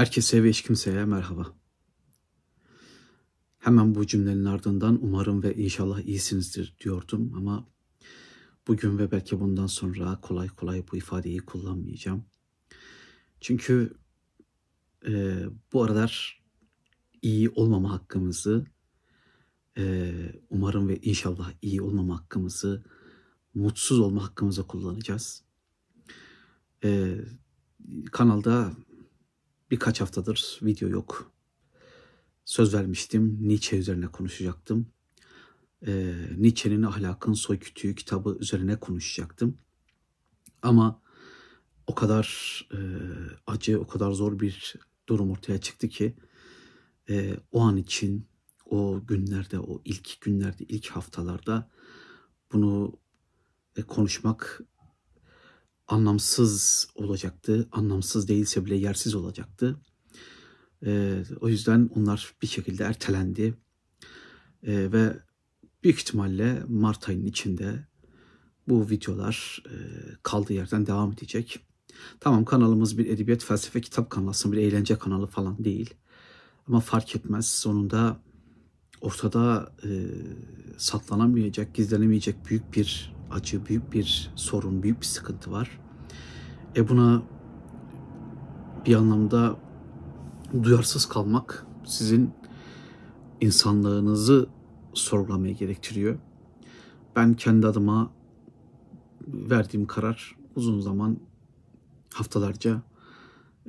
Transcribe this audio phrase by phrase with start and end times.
[0.00, 1.54] Herkese ve hiç kimseye merhaba.
[3.58, 7.68] Hemen bu cümlenin ardından umarım ve inşallah iyisinizdir diyordum ama
[8.68, 12.24] bugün ve belki bundan sonra kolay kolay bu ifadeyi kullanmayacağım.
[13.40, 13.94] Çünkü
[15.06, 16.42] e, bu aralar
[17.22, 18.66] iyi olmama hakkımızı,
[19.78, 20.12] e,
[20.50, 22.84] umarım ve inşallah iyi olmama hakkımızı,
[23.54, 25.44] mutsuz olma hakkımızı kullanacağız.
[26.84, 27.16] E,
[28.12, 28.72] kanalda
[29.70, 31.32] birkaç haftadır video yok.
[32.44, 33.38] Söz vermiştim.
[33.40, 34.86] Nietzsche üzerine konuşacaktım.
[35.86, 39.58] Ee, Nietzsche'nin Ahlakın Soykütüğü kitabı üzerine konuşacaktım.
[40.62, 41.02] Ama
[41.86, 42.28] o kadar
[42.72, 42.78] e,
[43.46, 44.74] acı, o kadar zor bir
[45.08, 46.16] durum ortaya çıktı ki
[47.08, 48.26] e, o an için
[48.66, 51.70] o günlerde, o ilk günlerde, ilk haftalarda
[52.52, 52.92] bunu
[53.76, 54.60] e, konuşmak
[55.90, 57.68] anlamsız olacaktı.
[57.72, 59.80] Anlamsız değilse bile yersiz olacaktı.
[60.86, 63.54] E, o yüzden onlar bir şekilde ertelendi.
[64.62, 65.16] E, ve
[65.84, 67.86] büyük ihtimalle Mart ayının içinde
[68.68, 69.76] bu videolar e,
[70.22, 71.60] kaldığı yerden devam edecek.
[72.20, 75.94] Tamam kanalımız bir edebiyat felsefe kitap kanalı, bir eğlence kanalı falan değil.
[76.66, 77.50] Ama fark etmez.
[77.50, 78.20] Sonunda
[79.00, 79.88] ortada e,
[80.78, 85.80] saklanamayacak, gizlenemeyecek büyük bir acı, büyük bir sorun, büyük bir sıkıntı var.
[86.76, 87.22] E buna
[88.86, 89.56] bir anlamda
[90.62, 92.30] duyarsız kalmak sizin
[93.40, 94.48] insanlığınızı
[94.94, 96.18] sorgulamaya gerektiriyor.
[97.16, 98.12] Ben kendi adıma
[99.26, 101.18] verdiğim karar uzun zaman
[102.14, 102.82] haftalarca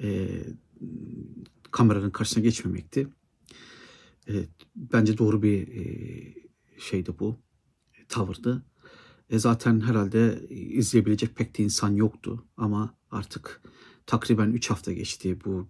[0.01, 0.29] e,
[1.71, 3.07] kameranın karşısına geçmemekti.
[4.29, 4.33] E,
[4.75, 5.85] bence doğru bir e,
[6.77, 7.39] şeydi bu,
[8.09, 8.65] tavırdı.
[9.31, 13.61] E zaten herhalde izleyebilecek pek de insan yoktu ama artık
[14.05, 15.67] takriben 3 hafta geçti bu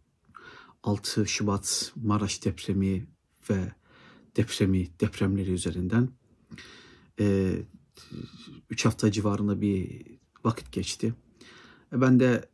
[0.83, 3.07] 6 Şubat Maraş depremi
[3.49, 3.71] ve
[4.37, 6.09] depremi depremleri üzerinden.
[7.17, 10.05] 3 e, hafta civarında bir
[10.43, 11.13] vakit geçti.
[11.93, 12.49] E ben de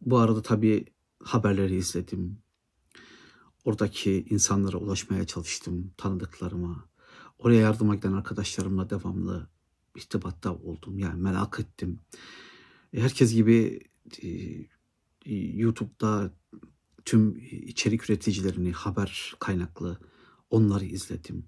[0.00, 0.84] bu arada tabii
[1.22, 2.38] haberleri izledim.
[3.64, 6.84] Oradaki insanlara ulaşmaya çalıştım, tanıdıklarıma.
[7.38, 9.48] Oraya yardıma giden arkadaşlarımla devamlı
[10.00, 10.98] irtibatta oldum.
[10.98, 12.00] Yani merak ettim.
[12.92, 13.80] E, herkes gibi
[14.22, 14.28] e,
[15.26, 16.34] e, YouTube'da
[17.04, 19.98] tüm içerik üreticilerini, haber kaynaklı
[20.50, 21.46] onları izledim.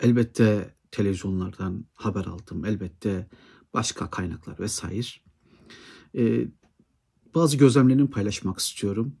[0.00, 2.64] Elbette televizyonlardan haber aldım.
[2.64, 3.28] Elbette
[3.74, 5.06] başka kaynaklar vesaire.
[6.16, 6.48] Ee,
[7.34, 9.16] bazı gözlemlerimi paylaşmak istiyorum.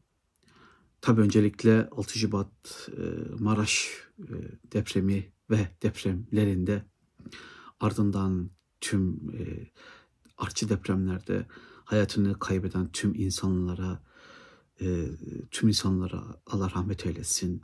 [1.00, 2.88] Tabii öncelikle 6 Şubat
[3.38, 3.90] Maraş
[4.72, 6.84] depremi ve depremlerinde
[7.80, 9.70] Ardından tüm e,
[10.36, 11.46] artçı depremlerde
[11.84, 14.02] hayatını kaybeden tüm insanlara,
[14.80, 15.06] e,
[15.50, 17.62] tüm insanlara Allah rahmet eylesin.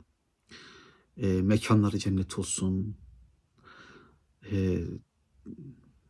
[1.17, 2.97] E, mekanları cennet olsun.
[4.51, 4.83] E,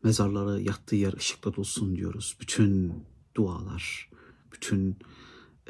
[0.03, 2.37] mezarları yattığı yer ışıkla dolsun diyoruz.
[2.41, 2.93] Bütün
[3.35, 4.09] dualar,
[4.51, 4.97] bütün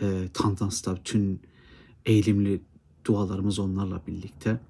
[0.01, 1.41] e, tandanslar, bütün
[2.05, 2.61] eğilimli
[3.05, 4.61] dualarımız onlarla birlikte.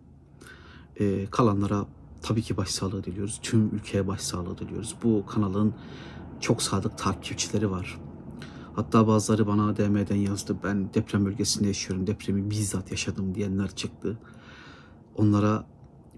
[0.99, 1.87] E, kalanlara
[2.21, 3.39] tabii ki başsağlığı diliyoruz.
[3.43, 4.95] Tüm ülkeye başsağlığı diliyoruz.
[5.03, 5.75] Bu kanalın
[6.39, 7.99] çok sadık takipçileri var.
[8.75, 10.57] Hatta bazıları bana DM'den yazdı.
[10.63, 12.07] Ben deprem bölgesinde yaşıyorum.
[12.07, 14.19] Depremi bizzat yaşadım diyenler çıktı.
[15.15, 15.67] Onlara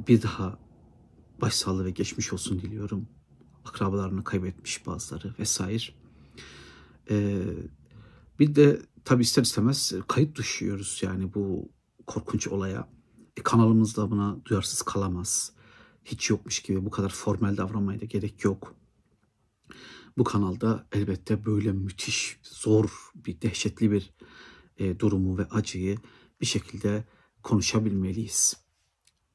[0.07, 0.59] bir daha
[1.41, 3.07] başsağlığı ve geçmiş olsun diliyorum.
[3.65, 5.83] Akrabalarını kaybetmiş bazıları vesaire.
[7.09, 7.41] Ee,
[8.39, 11.69] bir de tabii ister istemez kayıt düşüyoruz yani bu
[12.07, 12.89] korkunç olaya.
[13.37, 15.52] E, kanalımız da buna duyarsız kalamaz
[16.05, 18.75] hiç yokmuş gibi bu kadar formal davranmaya da gerek yok.
[20.17, 24.13] Bu kanalda elbette böyle müthiş, zor bir, dehşetli bir
[24.77, 25.97] e, durumu ve acıyı
[26.41, 27.03] bir şekilde
[27.43, 28.57] konuşabilmeliyiz.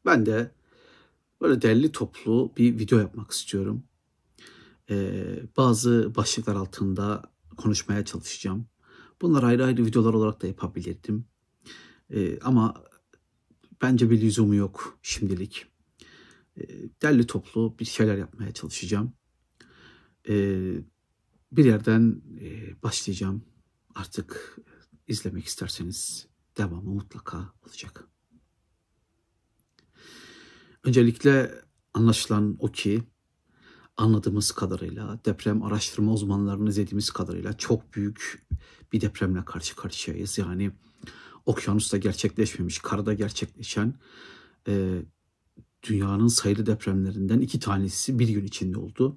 [0.06, 0.51] Ben de
[1.41, 3.85] böyle derli toplu bir video yapmak istiyorum.
[4.91, 7.23] Ee, bazı başlıklar altında
[7.56, 8.67] konuşmaya çalışacağım.
[9.23, 11.25] Bunlar ayrı ayrı videolar olarak da yapabilirdim.
[12.11, 12.85] Ee, ama
[13.82, 15.67] bence bir lüzumu yok şimdilik.
[16.58, 16.64] Ee,
[17.02, 19.12] derli toplu bir şeyler yapmaya çalışacağım.
[20.28, 20.75] Ee,
[21.52, 23.44] bir yerden e, başlayacağım.
[23.94, 24.58] Artık
[25.08, 26.26] izlemek isterseniz
[26.56, 28.08] devamı mutlaka olacak.
[30.84, 31.55] Öncelikle
[31.94, 33.02] anlaşılan o ki
[33.96, 38.46] anladığımız kadarıyla deprem araştırma uzmanlarının izlediğimiz kadarıyla çok büyük
[38.93, 40.38] bir depremle karşı karşıyayız.
[40.38, 40.70] Yani
[41.46, 43.94] okyanusta gerçekleşmemiş, karada gerçekleşen
[44.69, 45.02] e,
[45.83, 49.17] dünyanın sayılı depremlerinden iki tanesi bir gün içinde oldu.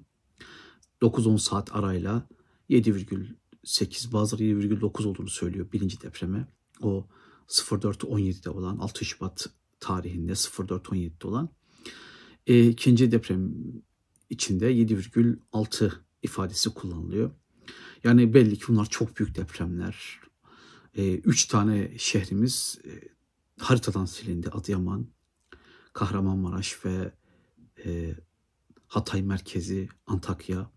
[1.02, 2.28] 9-10 saat arayla
[2.70, 6.46] 7,8 bazıları 7,9 olduğunu söylüyor birinci depreme.
[6.82, 7.06] O
[7.48, 9.46] 04-17'de olan 6 Şubat
[9.80, 11.48] tarihinde 04-17'de olan
[12.46, 13.54] e, ikinci deprem
[14.30, 15.92] içinde 7,6
[16.22, 17.30] ifadesi kullanılıyor.
[18.04, 20.20] Yani belli ki bunlar çok büyük depremler.
[20.94, 22.90] E, üç tane şehrimiz e,
[23.58, 24.48] haritadan silindi.
[24.48, 25.06] Adıyaman,
[25.92, 27.12] Kahramanmaraş ve
[27.84, 28.14] e,
[28.86, 30.70] Hatay merkezi, Antakya.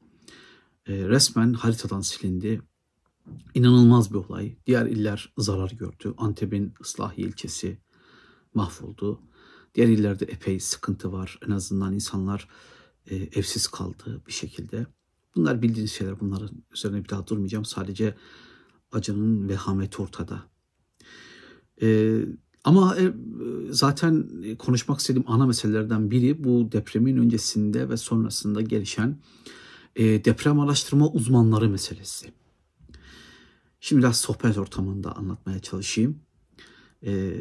[0.88, 2.62] E, resmen haritadan silindi.
[3.54, 4.56] İnanılmaz bir olay.
[4.66, 6.14] Diğer iller zarar gördü.
[6.18, 7.78] Antep'in Islahi ilçesi
[8.54, 9.22] mahvoldu.
[9.76, 11.40] Diğer illerde epey sıkıntı var.
[11.48, 12.50] En azından insanlar
[13.06, 14.88] e, evsiz kaldı bir şekilde.
[15.36, 16.20] Bunlar bildiğiniz şeyler.
[16.20, 17.66] Bunların üzerine bir daha durmayacağım.
[17.66, 18.16] Sadece
[18.92, 20.44] acının vehameti ortada.
[21.82, 22.20] E,
[22.66, 23.14] ama e,
[23.70, 24.30] zaten
[24.60, 29.20] konuşmak istediğim ana meselelerden biri bu depremin öncesinde ve sonrasında gelişen
[29.96, 32.32] e, deprem araştırma uzmanları meselesi.
[33.80, 36.20] Şimdi biraz sohbet ortamında anlatmaya çalışayım.
[37.06, 37.36] E,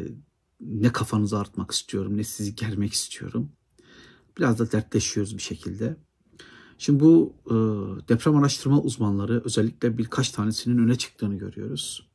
[0.60, 3.52] ne kafanızı artmak istiyorum, ne sizi germek istiyorum.
[4.38, 5.96] Biraz da dertleşiyoruz bir şekilde.
[6.78, 7.54] Şimdi bu e,
[8.08, 12.13] deprem araştırma uzmanları özellikle birkaç tanesinin öne çıktığını görüyoruz.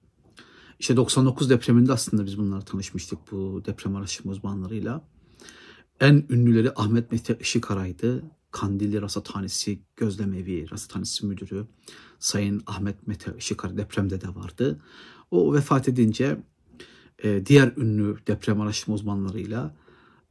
[0.80, 5.02] İşte 99 depreminde aslında biz bunlarla tanışmıştık bu deprem araştırma uzmanlarıyla.
[6.00, 8.24] En ünlüleri Ahmet Mete Işıkara'ydı.
[8.52, 11.68] Kandilli Rasathanesi Gözlemevi Rasathanesi Müdürü
[12.20, 14.82] Sayın Ahmet Mete Işıkara depremde de vardı.
[15.32, 16.44] O vefat edince
[17.24, 19.76] e, diğer ünlü deprem araştırma uzmanlarıyla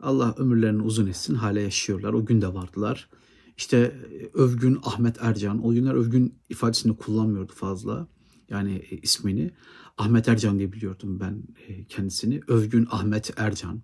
[0.00, 2.12] Allah ömürlerini uzun etsin hala yaşıyorlar.
[2.12, 3.08] O gün de vardılar.
[3.56, 8.08] İşte e, Övgün Ahmet Ercan, o günler Övgün ifadesini kullanmıyordu fazla.
[8.50, 9.50] Yani e, ismini.
[9.98, 12.40] Ahmet Ercan diye biliyordum ben e, kendisini.
[12.48, 13.82] Övgün Ahmet Ercan,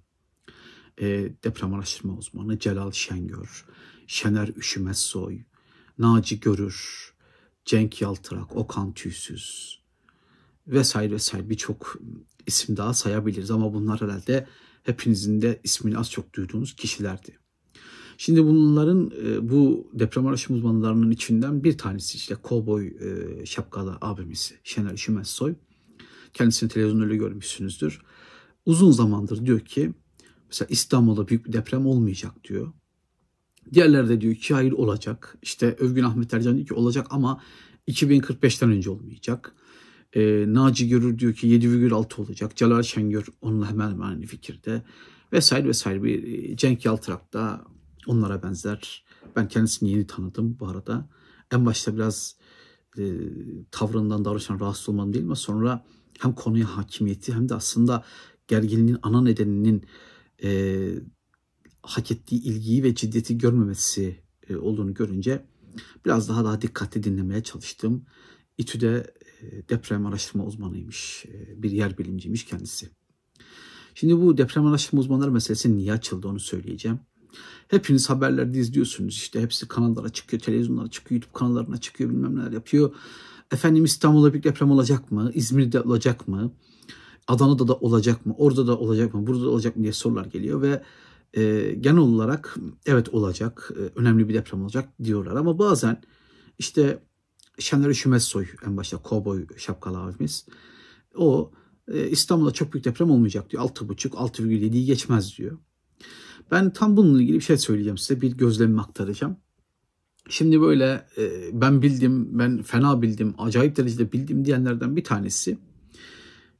[1.00, 1.06] e,
[1.44, 3.66] deprem araştırma uzmanı Celal Şengör,
[4.06, 5.42] Şener Üşümezsoy,
[5.98, 7.10] Naci Görür,
[7.64, 9.80] Cenk Yaltırak, Okan Tüysüz
[10.66, 11.96] vesaire vesaire birçok
[12.46, 14.46] isim daha sayabiliriz ama bunlar herhalde
[14.82, 17.38] hepinizin de ismini az çok duyduğunuz kişilerdi.
[18.18, 24.54] Şimdi bunların e, bu deprem araştırma uzmanlarının içinden bir tanesi işte kovboy e, şapkalı abimiz
[24.64, 25.54] Şener Üşümezsoy.
[26.34, 28.00] Kendisini televizyonda görmüşsünüzdür.
[28.66, 29.92] Uzun zamandır diyor ki
[30.48, 32.72] mesela İstanbul'da büyük bir deprem olmayacak diyor.
[33.72, 35.38] Diğerleri de diyor ki hayır olacak.
[35.42, 37.40] İşte Övgün Ahmet Ercan diyor ki olacak ama
[37.88, 39.54] 2045'ten önce olmayacak.
[40.12, 42.56] E, Naci Görür diyor ki 7,6 olacak.
[42.56, 44.82] Celal Şengör onunla hemen hemen aynı fikirde.
[45.32, 46.02] Vesaire vesaire.
[46.02, 47.64] Bir e, Cenk Yaltırak da
[48.06, 49.04] onlara benzer.
[49.36, 51.08] Ben kendisini yeni tanıdım bu arada.
[51.52, 52.36] En başta biraz
[52.98, 53.02] e,
[53.70, 55.36] tavrından davranışından rahatsız olmam değil mi?
[55.36, 55.84] Sonra
[56.18, 58.04] hem konuya hakimiyeti hem de aslında
[58.48, 59.86] gerginliğin ana nedeninin
[60.42, 60.90] e,
[61.82, 64.16] hak ettiği ilgiyi ve ciddiyeti görmemesi
[64.48, 65.44] e, olduğunu görünce
[66.04, 68.06] biraz daha daha dikkatli dinlemeye çalıştım.
[68.58, 72.90] İTÜ'de e, deprem araştırma uzmanıymış, e, bir yer bilimciymiş kendisi.
[73.94, 77.00] Şimdi bu deprem araştırma uzmanları meselesi niye açıldı onu söyleyeceğim.
[77.74, 82.94] Hepiniz haberlerde izliyorsunuz işte hepsi kanallara çıkıyor, televizyonlara çıkıyor, YouTube kanallarına çıkıyor bilmem neler yapıyor.
[83.52, 85.30] Efendim İstanbul'da bir deprem olacak mı?
[85.34, 86.52] İzmir'de olacak mı?
[87.28, 88.34] Adana'da da olacak mı?
[88.38, 89.26] Orada da olacak mı?
[89.26, 90.82] Burada da olacak mı diye sorular geliyor ve
[91.34, 92.56] e, genel olarak
[92.86, 95.36] evet olacak, e, önemli bir deprem olacak diyorlar.
[95.36, 96.02] Ama bazen
[96.58, 97.02] işte
[97.58, 100.46] Şener Üşümezsoy en başta kovboy şapkalı abimiz
[101.14, 101.50] o
[101.88, 103.62] e, İstanbul'da çok büyük deprem olmayacak diyor.
[103.62, 105.58] 6,5, 6,7'yi geçmez diyor.
[106.50, 108.20] Ben tam bununla ilgili bir şey söyleyeceğim size.
[108.20, 109.36] Bir gözlemimi aktaracağım.
[110.28, 115.58] Şimdi böyle e, ben bildim, ben fena bildim, acayip derecede bildim diyenlerden bir tanesi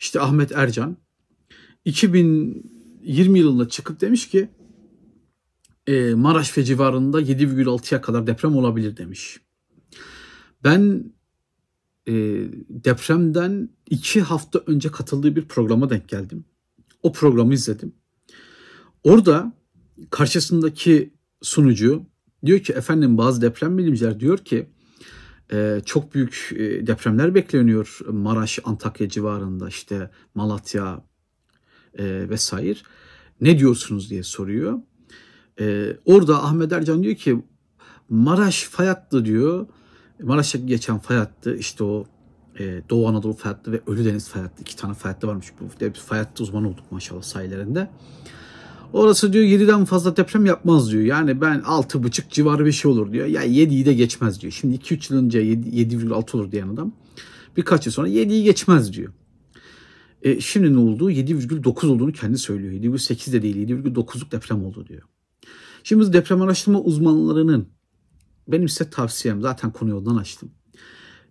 [0.00, 0.96] işte Ahmet Ercan
[1.84, 4.48] 2020 yılında çıkıp demiş ki
[5.86, 9.40] e, Maraş ve civarında 7,6'ya kadar deprem olabilir demiş.
[10.64, 11.12] Ben
[12.06, 12.12] e,
[12.68, 16.44] depremden iki hafta önce katıldığı bir programa denk geldim.
[17.02, 17.92] O programı izledim.
[19.04, 19.52] Orada
[20.10, 22.06] karşısındaki sunucu
[22.46, 24.68] diyor ki efendim bazı deprem bilimciler diyor ki
[25.52, 31.04] e, çok büyük e, depremler bekleniyor Maraş, Antakya civarında işte Malatya
[31.98, 32.78] e, vesaire.
[33.40, 34.78] Ne diyorsunuz diye soruyor.
[35.60, 37.42] E, orada Ahmet Ercan diyor ki
[38.08, 39.66] Maraş fay diyor.
[40.22, 41.26] Maraş'a geçen fay
[41.58, 42.06] işte o
[42.90, 45.52] Doğu Anadolu fay ve Ölüdeniz fay iki tane fay varmış.
[45.60, 47.90] Bu fay hattı uzmanı olduk maşallah sayelerinde.
[48.94, 51.02] Orası diyor 7'den fazla deprem yapmaz diyor.
[51.02, 53.26] Yani ben 6,5 civarı bir şey olur diyor.
[53.26, 54.52] Ya 7'yi de geçmez diyor.
[54.52, 56.92] Şimdi 2-3 yıl önce 7,6 olur diyen adam
[57.56, 59.12] birkaç yıl sonra 7'yi geçmez diyor.
[60.22, 61.10] E, şimdi ne oldu?
[61.10, 62.72] 7,9 olduğunu kendi söylüyor.
[62.72, 65.02] 7,8 de değil 7,9'luk deprem oldu diyor.
[65.84, 67.68] Şimdi deprem araştırma uzmanlarının
[68.48, 70.50] benim size tavsiyem zaten konuyu ondan açtım.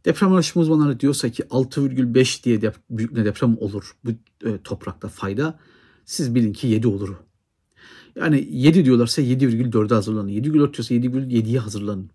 [0.05, 4.10] Deprem araştırma uzmanları diyorsa ki 6,5 diye dep büyüklüğünde deprem olur bu
[4.50, 5.60] e, toprakta fayda.
[6.05, 7.15] Siz bilin ki 7 olur.
[8.15, 10.29] Yani 7 diyorlarsa 7,4'e hazırlanın.
[10.29, 12.10] 7,4 diyorsa 7,7'ye hazırlanın.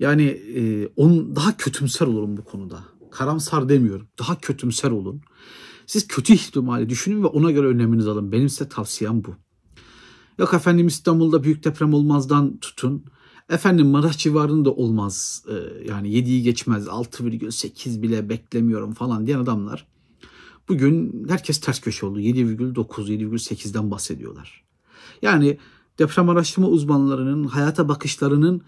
[0.00, 0.22] Yani
[0.56, 2.84] e, on, daha kötümser olun bu konuda.
[3.10, 4.08] Karamsar demiyorum.
[4.18, 5.22] Daha kötümser olun.
[5.86, 8.32] Siz kötü ihtimali düşünün ve ona göre önleminizi alın.
[8.32, 9.34] Benim size tavsiyem bu.
[10.38, 13.04] Yok efendim İstanbul'da büyük deprem olmazdan tutun.
[13.48, 15.44] Efendim Maraş civarında olmaz.
[15.48, 16.86] Ee, yani 7'yi geçmez.
[16.86, 19.86] 6,8 bile beklemiyorum falan diyen adamlar.
[20.68, 22.20] Bugün herkes ters köşe oldu.
[22.20, 22.74] 7,9,
[23.08, 24.69] 7,8'den bahsediyorlar.
[25.22, 25.58] Yani
[25.98, 28.62] deprem araştırma uzmanlarının hayata bakışlarının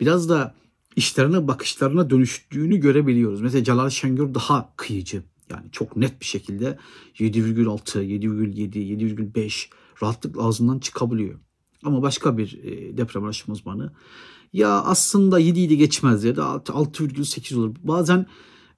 [0.00, 0.54] biraz da
[0.96, 3.40] işlerine bakışlarına dönüştüğünü görebiliyoruz.
[3.40, 5.22] Mesela Celal Şengör daha kıyıcı.
[5.50, 6.78] Yani çok net bir şekilde
[7.14, 9.66] 7,6, 7,7, 7,5
[10.02, 11.38] rahatlıkla ağzından çıkabiliyor.
[11.84, 13.92] Ama başka bir e, deprem araştırma uzmanı
[14.52, 17.76] ya aslında 7'yi de geçmez ya da 6,8 olur.
[17.82, 18.26] Bazen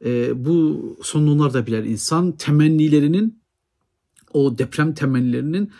[0.04, 3.42] e, bu sonluğunlar birer insan temennilerinin
[4.32, 5.72] o deprem temennilerinin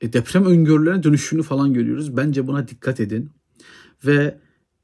[0.00, 2.16] e, deprem öngörülerine dönüşünü falan görüyoruz.
[2.16, 3.30] Bence buna dikkat edin
[4.06, 4.40] ve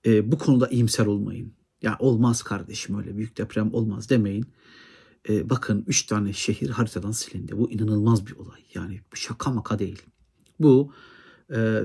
[0.07, 1.55] e, bu konuda iyimser olmayın.
[1.83, 4.47] Ya olmaz kardeşim öyle büyük deprem olmaz demeyin.
[5.29, 7.59] E, bakın 3 tane şehir haritadan silindi.
[7.59, 8.61] Bu inanılmaz bir olay.
[8.75, 10.03] Yani bu şaka maka değil.
[10.61, 10.93] Bu
[11.55, 11.81] e,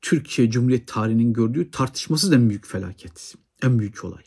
[0.00, 3.34] Türkiye Cumhuriyet tarihinin gördüğü tartışmasız en büyük felaket.
[3.62, 4.22] En büyük olay.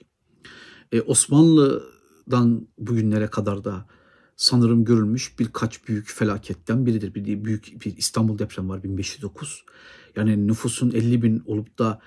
[0.92, 3.86] E, Osmanlı'dan bugünlere kadar da
[4.42, 7.16] sanırım görülmüş birkaç büyük felaketten biridir.
[7.16, 9.66] Bir büyük bir İstanbul depremi var 1509.
[10.16, 12.02] Yani nüfusun 50 bin olup da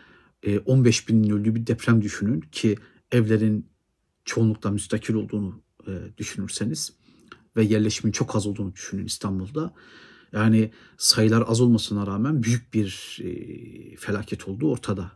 [0.66, 2.76] 15 e, binin öldüğü bir deprem düşünün ki
[3.12, 3.66] evlerin
[4.24, 6.92] çoğunlukla müstakil olduğunu e, düşünürseniz
[7.56, 9.74] ve yerleşimin çok az olduğunu düşünün İstanbul'da.
[10.32, 15.12] Yani sayılar az olmasına rağmen büyük bir e, felaket olduğu ortada.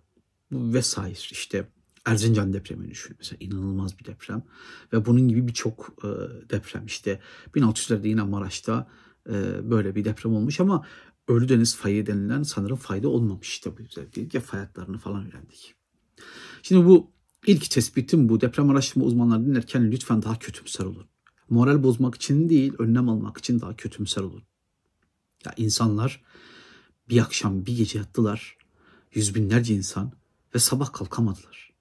[0.50, 1.68] Bu vesaire işte
[2.08, 4.42] Erzincan depremini düşün mesela inanılmaz bir deprem
[4.92, 6.08] ve bunun gibi birçok e,
[6.50, 7.20] deprem işte
[7.54, 8.88] 1600'lerde yine Maraş'ta
[9.28, 10.86] e, böyle bir deprem olmuş ama
[11.28, 15.74] Ölü Deniz fayı denilen sanırım fayda olmamış işte bu özellikle fay hatlarını falan öğrendik.
[16.62, 17.10] Şimdi bu
[17.46, 21.06] ilk tespitim bu deprem araştırma uzmanları dinlerken lütfen daha kötümser olun.
[21.50, 24.42] Moral bozmak için değil önlem almak için daha kötümser olun.
[25.44, 26.22] Ya insanlar
[27.08, 28.56] bir akşam bir gece yattılar.
[29.14, 30.12] Yüz binlerce insan
[30.54, 31.72] ve sabah kalkamadılar.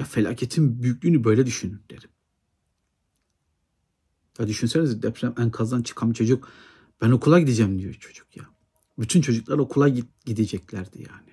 [0.00, 2.10] Ya felaketin büyüklüğünü böyle düşünün derim.
[4.38, 6.48] Ya düşünsenize deprem enkazdan çıkan çocuk
[7.00, 8.44] ben okula gideceğim diyor çocuk ya.
[8.98, 9.88] Bütün çocuklar okula
[10.26, 11.30] gideceklerdi yani.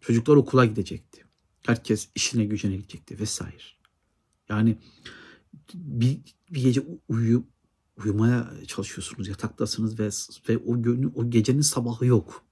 [0.00, 1.24] Çocuklar okula gidecekti.
[1.66, 3.62] Herkes işine gücüne gidecekti vesaire.
[4.48, 4.78] Yani
[5.74, 6.20] bir,
[6.50, 7.46] bir gece uyuyup
[7.96, 10.10] uyumaya çalışıyorsunuz, yataktasınız ve
[10.48, 12.44] ve o gün o gecenin sabahı yok.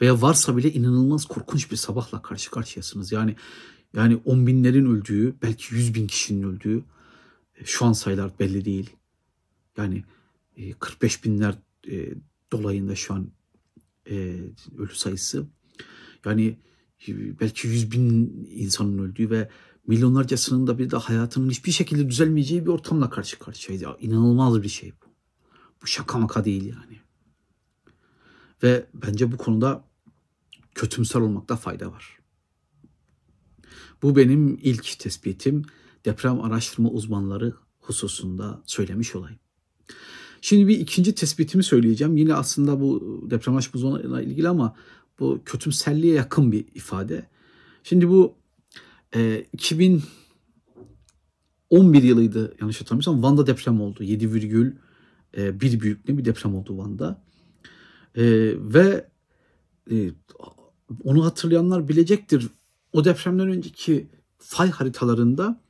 [0.00, 3.12] Veya varsa bile inanılmaz korkunç bir sabahla karşı karşıyasınız.
[3.12, 3.36] Yani
[3.94, 6.84] yani on binlerin öldüğü, belki yüz bin kişinin öldüğü,
[7.56, 8.90] e, şu an sayılar belli değil.
[9.76, 10.04] Yani
[10.78, 11.54] 45 e, binler
[11.90, 12.14] e,
[12.52, 13.28] dolayında şu an
[14.78, 15.46] ölü sayısı.
[16.24, 16.58] Yani
[17.40, 19.48] belki yüz bin insanın öldüğü ve
[19.86, 23.82] milyonlarcasının da bir de hayatının hiçbir şekilde düzelmeyeceği bir ortamla karşı karşıyayız.
[23.82, 25.06] Ya, inanılmaz bir şey bu.
[25.82, 27.00] Bu şaka maka değil yani.
[28.62, 29.84] Ve bence bu konuda
[30.74, 32.21] kötümser olmakta fayda var.
[34.02, 35.62] Bu benim ilk tespitim.
[36.04, 39.38] Deprem araştırma uzmanları hususunda söylemiş olayım.
[40.40, 42.16] Şimdi bir ikinci tespitimi söyleyeceğim.
[42.16, 44.76] Yine aslında bu deprem araştırma uzmanlarıyla ilgili ama
[45.20, 47.26] bu kötümserliğe yakın bir ifade.
[47.82, 48.34] Şimdi bu
[49.14, 50.02] e, 2011
[52.02, 54.02] yılıydı yanlış hatırlamıyorsam Van'da deprem oldu.
[54.04, 54.72] 7,1
[55.36, 57.22] e, büyüklüğünde bir deprem oldu Van'da.
[58.14, 58.24] E,
[58.56, 59.08] ve
[59.90, 60.10] e,
[61.04, 62.48] onu hatırlayanlar bilecektir.
[62.92, 64.08] O depremden önceki
[64.38, 65.60] fay haritalarında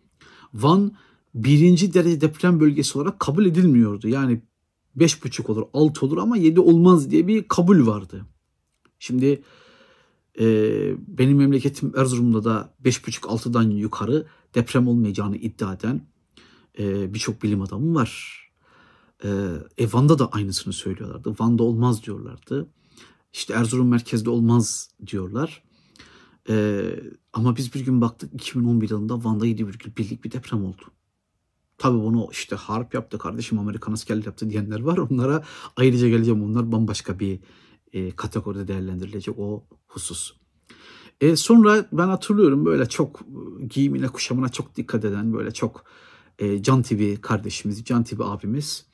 [0.54, 0.92] Van
[1.34, 4.08] birinci derece deprem bölgesi olarak kabul edilmiyordu.
[4.08, 4.42] Yani
[4.96, 8.26] 5,5 olur, 6 olur ama 7 olmaz diye bir kabul vardı.
[8.98, 9.42] Şimdi
[10.40, 10.44] e,
[11.08, 16.06] benim memleketim Erzurum'da da 5,5-6'dan yukarı deprem olmayacağını iddia eden
[16.78, 18.42] e, birçok bilim adamı var.
[19.24, 19.28] E,
[19.78, 21.34] e, Van'da da aynısını söylüyorlardı.
[21.40, 22.66] Van'da olmaz diyorlardı.
[23.32, 25.62] İşte Erzurum merkezde olmaz diyorlar.
[26.48, 26.82] E,
[27.32, 30.82] ama biz bir gün baktık 2011 yılında Van'da 7,1'lik bir deprem oldu.
[31.78, 34.98] Tabi bunu işte harp yaptı kardeşim Amerikan askerler yaptı diyenler var.
[34.98, 35.44] Onlara
[35.76, 36.42] ayrıca geleceğim.
[36.42, 37.40] Onlar bambaşka bir
[37.92, 40.32] e, kategoride değerlendirilecek o husus.
[41.20, 45.84] E, sonra ben hatırlıyorum böyle çok e, giyimine kuşamına çok dikkat eden böyle çok
[46.38, 48.86] e, Can TV kardeşimiz, Can TV abimiz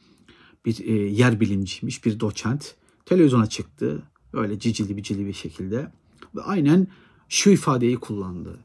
[0.67, 2.75] bir e, yer bilimciymiş, bir doçent.
[3.07, 4.02] Televizyona çıktı
[4.33, 5.93] böyle cicili bicili bir şekilde
[6.37, 6.87] ve aynen
[7.28, 8.58] şu ifadeyi kullandı.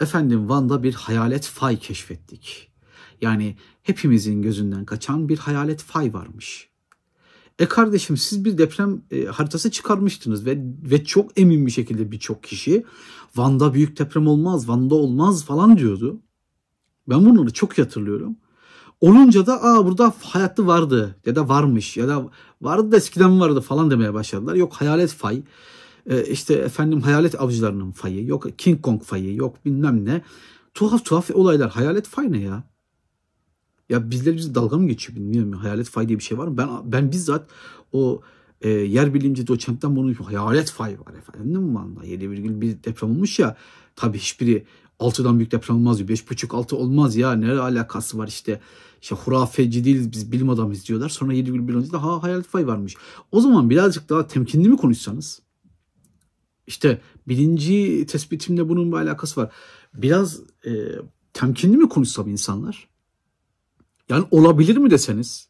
[0.00, 2.70] efendim Van'da bir hayalet fay keşfettik.
[3.20, 6.68] Yani hepimizin gözünden kaçan bir hayalet fay varmış.
[7.58, 12.42] E kardeşim siz bir deprem e, haritası çıkarmıştınız ve ve çok emin bir şekilde birçok
[12.42, 12.84] kişi
[13.36, 16.20] Van'da büyük deprem olmaz, Van'da olmaz falan diyordu.
[17.08, 18.36] Ben bunları çok hatırlıyorum.
[19.00, 22.30] Olunca da aa burada hayatta vardı ya da varmış ya da
[22.62, 24.54] vardı da eskiden vardı falan demeye başladılar.
[24.54, 25.42] Yok hayalet fay,
[26.06, 30.22] e, işte efendim hayalet avcılarının fayı, yok King Kong fayı, yok bilmem ne.
[30.74, 31.70] Tuhaf tuhaf olaylar.
[31.70, 32.64] Hayalet fay ne ya?
[33.88, 35.52] Ya bizler bizi dalga mı geçiyor bilmiyorum.
[35.52, 36.58] Hayalet fay diye bir şey var mı?
[36.58, 37.50] Ben ben bizzat
[37.92, 38.20] o
[38.60, 43.56] e, yer bilimci doçentten bunu hayalet fay var efendim anda 7,1 deprem olmuş ya.
[43.96, 44.66] Tabii hiçbiri
[45.00, 46.08] 6'dan büyük deprem olmaz diyor.
[46.08, 47.32] 5,5-6 olmaz ya.
[47.32, 48.60] Ne alakası var işte.
[49.02, 51.08] İşte hurafeci değiliz biz bilim adamıyız diyorlar.
[51.08, 52.96] Sonra 7,1 olunca ha hayalet fay varmış.
[53.32, 55.45] O zaman birazcık daha temkinli mi konuşsanız?
[56.66, 59.52] İşte birinci tespitimle bunun bir alakası var.
[59.94, 60.70] Biraz e,
[61.32, 62.88] temkinli mi konuşsam insanlar?
[64.08, 65.48] Yani olabilir mi deseniz,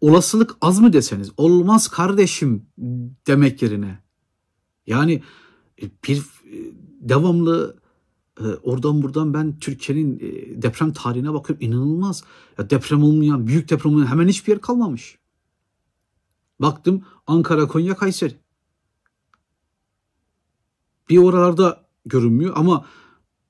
[0.00, 2.66] olasılık az mı deseniz, olmaz kardeşim
[3.26, 3.98] demek yerine.
[4.86, 5.22] Yani
[5.82, 6.56] e, bir e,
[7.00, 7.76] devamlı
[8.40, 10.18] e, oradan buradan ben Türkiye'nin
[10.62, 12.24] deprem tarihine bakıyorum inanılmaz.
[12.58, 15.18] Ya deprem olmayan, büyük deprem olmayan hemen hiçbir yer kalmamış.
[16.60, 18.43] Baktım Ankara, Konya, Kayseri.
[21.08, 22.86] Bir oralarda görünmüyor ama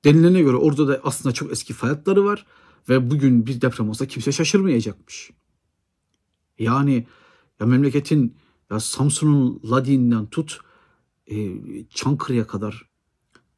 [0.05, 2.45] denilene göre orada da aslında çok eski fay hatları var.
[2.89, 5.31] Ve bugün bir deprem olsa kimse şaşırmayacakmış.
[6.59, 7.07] Yani
[7.59, 8.37] ya memleketin
[8.71, 10.59] ya Samsun'un Ladin'den tut
[11.27, 11.35] e,
[11.89, 12.89] Çankırı'ya kadar,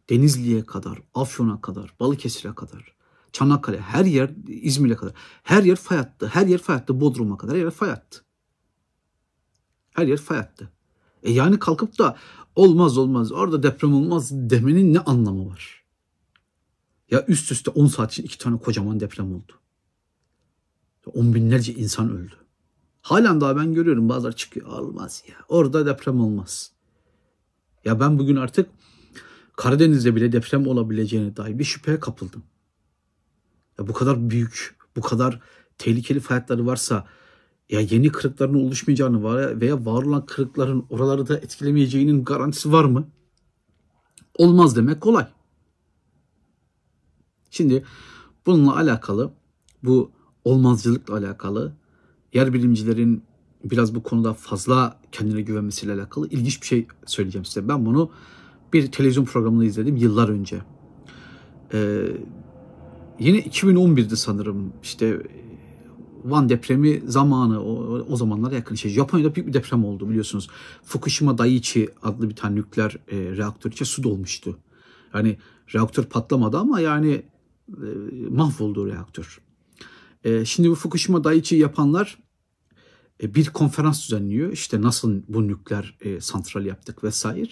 [0.09, 2.97] Denizli'ye kadar, Afyon'a kadar, Balıkesir'e kadar,
[3.31, 5.13] Çanakkale her yer İzmir'e kadar.
[5.43, 6.27] Her yer fay hattı.
[6.27, 7.01] Her yer fay hattı.
[7.01, 8.23] Bodrum'a kadar her yer fay hattı.
[9.91, 10.71] Her yer fay hattı.
[11.23, 12.17] E yani kalkıp da
[12.57, 15.83] olmaz olmaz orada deprem olmaz demenin ne anlamı var?
[17.11, 19.53] Ya üst üste 10 saat için iki tane kocaman deprem oldu.
[21.13, 22.35] On binlerce insan öldü.
[23.01, 24.67] Halen daha ben görüyorum bazıları çıkıyor.
[24.67, 25.35] Olmaz ya.
[25.49, 26.71] Orada deprem olmaz.
[27.85, 28.69] Ya ben bugün artık
[29.55, 32.43] Karadeniz'de bile deprem olabileceğine dair bir şüpheye kapıldım.
[33.79, 35.41] Ya bu kadar büyük, bu kadar
[35.77, 37.07] tehlikeli fayatları varsa
[37.69, 43.07] ya yeni kırıkların oluşmayacağını var veya var olan kırıkların oraları da etkilemeyeceğinin garantisi var mı?
[44.37, 45.27] Olmaz demek kolay.
[47.49, 47.85] Şimdi
[48.45, 49.31] bununla alakalı
[49.83, 50.11] bu
[50.45, 51.73] olmazcılıkla alakalı
[52.33, 53.23] yer bilimcilerin
[53.63, 57.67] biraz bu konuda fazla kendine güvenmesiyle alakalı ilginç bir şey söyleyeceğim size.
[57.67, 58.11] Ben bunu
[58.73, 60.61] bir televizyon programında izledim yıllar önce.
[61.73, 62.07] Ee,
[63.19, 65.21] yine 2011'di sanırım işte
[66.23, 68.91] Van depremi zamanı o, o zamanlara yakın şey.
[68.91, 70.49] Japonya'da büyük bir deprem oldu biliyorsunuz.
[70.83, 74.59] Fukushima Daiichi adlı bir tane nükleer e, reaktör içe su dolmuştu.
[75.13, 75.37] Yani
[75.73, 77.11] reaktör patlamadı ama yani
[77.69, 77.87] e,
[78.29, 79.41] mahvoldu reaktör.
[80.23, 82.17] E, şimdi bu Fukushima Daiichi yapanlar
[83.23, 84.51] e, bir konferans düzenliyor.
[84.51, 87.49] İşte nasıl bu nükleer e, santral yaptık vesaire.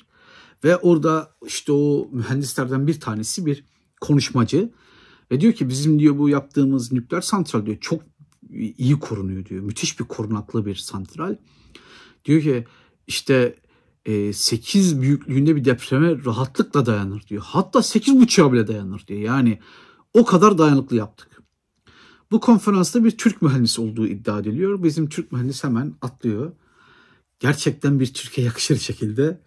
[0.64, 3.66] Ve orada işte o mühendislerden bir tanesi bir
[4.02, 4.72] konuşmacı
[5.32, 8.02] ve diyor ki bizim diyor bu yaptığımız nükleer santral diyor çok
[8.56, 9.62] iyi korunuyor diyor.
[9.62, 11.36] Müthiş bir korunaklı bir santral.
[12.26, 12.66] Diyor ki
[13.08, 13.56] işte
[14.34, 17.42] 8 büyüklüğünde bir depreme rahatlıkla dayanır diyor.
[17.46, 19.20] Hatta 8.5'a bile dayanır diyor.
[19.20, 19.60] Yani
[20.14, 21.42] o kadar dayanıklı yaptık.
[22.32, 24.84] Bu konferansta bir Türk mühendis olduğu iddia ediliyor.
[24.84, 26.52] Bizim Türk mühendis hemen atlıyor.
[27.40, 29.42] Gerçekten bir Türkiye yakışır şekilde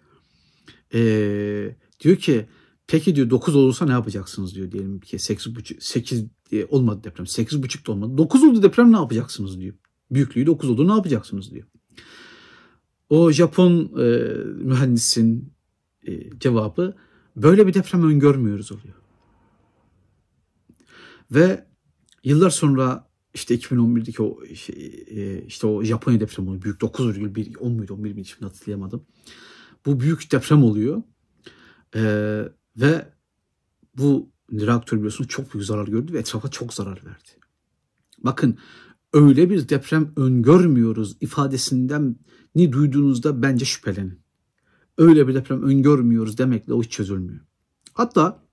[0.93, 2.49] ee, diyor ki
[2.89, 6.25] peki diyor 9 olursa ne yapacaksınız diyor diyelim ki 8, 8
[6.69, 9.75] olmadı deprem 8,5 da olmadı 9 oldu deprem ne yapacaksınız diyor.
[10.11, 11.67] Büyüklüğü 9 oldu ne yapacaksınız diyor.
[13.09, 15.53] O Japon e, mühendisin
[16.07, 16.95] e, cevabı
[17.35, 18.95] böyle bir deprem öngörmüyoruz oluyor.
[21.31, 21.65] Ve
[22.23, 27.93] yıllar sonra işte 2011'deki o şey, e, işte o Japonya depremi büyük 9,1 10 muydu
[27.93, 29.05] 11 miydi şimdi hatırlayamadım.
[29.85, 31.03] Bu büyük deprem oluyor.
[31.95, 32.43] Ee,
[32.81, 33.13] ve
[33.97, 37.29] bu reaktör biliyorsunuz çok büyük zarar gördü ve etrafa çok zarar verdi.
[38.17, 38.57] Bakın
[39.13, 42.15] öyle bir deprem öngörmüyoruz ifadesinden
[42.55, 44.19] ni duyduğunuzda bence şüphelenin.
[44.97, 47.41] Öyle bir deprem öngörmüyoruz demekle o hiç çözülmüyor.
[47.93, 48.49] Hatta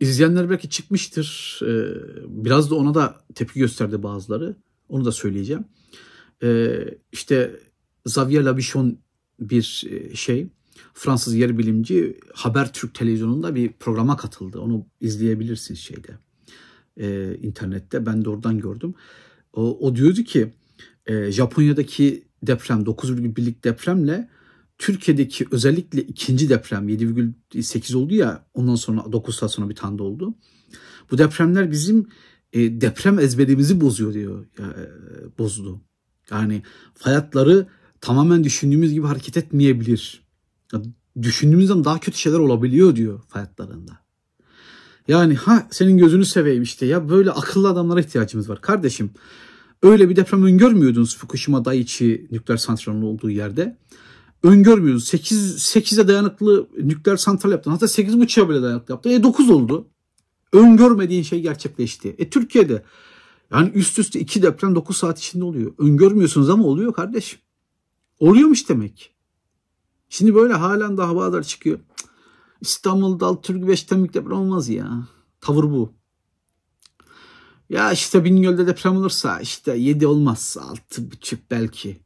[0.00, 1.60] İzleyenler belki çıkmıştır.
[1.62, 1.94] Ee,
[2.28, 4.56] biraz da ona da tepki gösterdi bazıları.
[4.88, 5.64] Onu da söyleyeceğim.
[6.42, 7.60] Ee, işte
[8.06, 8.98] Xavier Labichon
[9.40, 10.48] bir e, şey
[10.94, 14.60] Fransız yer bilimci Habertürk televizyonunda bir programa katıldı.
[14.60, 16.18] Onu izleyebilirsiniz şeyde
[16.96, 18.06] e, internette.
[18.06, 18.94] Ben de oradan gördüm.
[19.52, 20.52] O, o diyordu ki
[21.06, 24.28] e, Japonya'daki deprem 9,1'lik depremle
[24.78, 30.02] Türkiye'deki özellikle ikinci deprem 7,8 oldu ya ondan sonra 9 saat sonra bir tane de
[30.02, 30.34] oldu.
[31.10, 32.06] Bu depremler bizim
[32.52, 34.46] e, deprem ezberimizi bozuyor diyor.
[34.58, 34.64] E,
[35.38, 35.80] bozdu.
[36.30, 36.62] Yani
[36.94, 37.66] fayatları
[38.00, 40.22] tamamen düşündüğümüz gibi hareket etmeyebilir.
[41.22, 43.92] Düşündüğümüzden daha kötü şeyler olabiliyor diyor fayatlarında.
[45.08, 48.60] Yani ha senin gözünü seveyim işte ya böyle akıllı adamlara ihtiyacımız var.
[48.60, 49.10] Kardeşim
[49.82, 53.78] öyle bir deprem öngörmüyordunuz Fukushima Daiichi nükleer santralının olduğu yerde.
[54.42, 55.08] Öngörmüyordunuz.
[55.08, 57.70] 8, 8'e dayanıklı nükleer santral yaptın.
[57.70, 59.10] Hatta 8.5'a bile dayanıklı yaptın.
[59.10, 59.88] E 9 oldu.
[60.52, 62.14] Öngörmediğin şey gerçekleşti.
[62.18, 62.84] E Türkiye'de
[63.52, 65.72] yani üst üste iki deprem 9 saat içinde oluyor.
[65.78, 67.38] Öngörmüyorsunuz ama oluyor kardeşim.
[68.18, 69.14] Oluyormuş demek.
[70.10, 71.78] Şimdi böyle halen haberler çıkıyor.
[72.60, 75.08] İstanbul'da Türk 5 büyük deprem olmaz ya.
[75.40, 75.92] Tavır bu.
[77.68, 80.56] Ya işte Bingöl'de deprem olursa işte 7 olmaz.
[80.60, 82.00] 6,5 belki.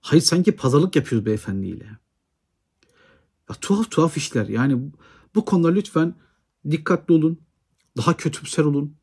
[0.00, 1.84] Hayır sanki pazarlık yapıyoruz beyefendiyle.
[3.50, 4.48] Ya, tuhaf tuhaf işler.
[4.48, 4.92] Yani
[5.34, 6.14] bu konuda lütfen
[6.70, 7.38] dikkatli olun.
[7.96, 8.96] Daha kötümser olun.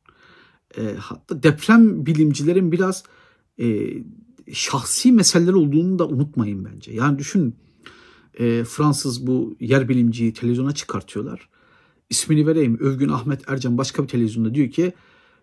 [0.78, 3.04] E, hatta deprem bilimcilerin biraz
[3.60, 3.94] e,
[4.54, 6.92] şahsi meseleler olduğunu da unutmayın bence.
[6.92, 7.56] Yani düşün
[8.40, 11.50] e, Fransız bu yer bilimciyi televizyona çıkartıyorlar.
[12.10, 12.78] İsmini vereyim.
[12.80, 14.94] Övgün Ahmet Ercan başka bir televizyonda diyor ki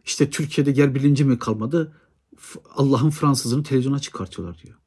[0.05, 1.93] işte Türkiye'de yer bilimci mi kalmadı?
[2.75, 4.79] Allah'ın Fransızını televizyona çıkartıyorlar diyor.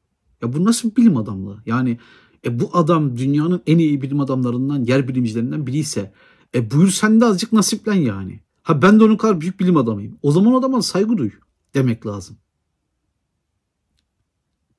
[0.42, 1.62] Ya bu nasıl bir bilim adamlığı?
[1.66, 1.98] Yani
[2.44, 6.12] e, bu adam dünyanın en iyi bilim adamlarından, yer bilimcilerinden biri ise
[6.54, 8.40] e buyur sen de azıcık nasiplen yani.
[8.62, 10.18] Ha ben de onun kadar büyük bilim adamıyım.
[10.22, 11.30] O zaman o adama saygı duy
[11.74, 12.36] demek lazım.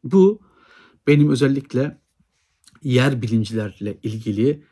[0.04, 0.40] Bu
[1.08, 2.02] benim özellikle
[2.84, 4.64] yer bilimcilerle ilgili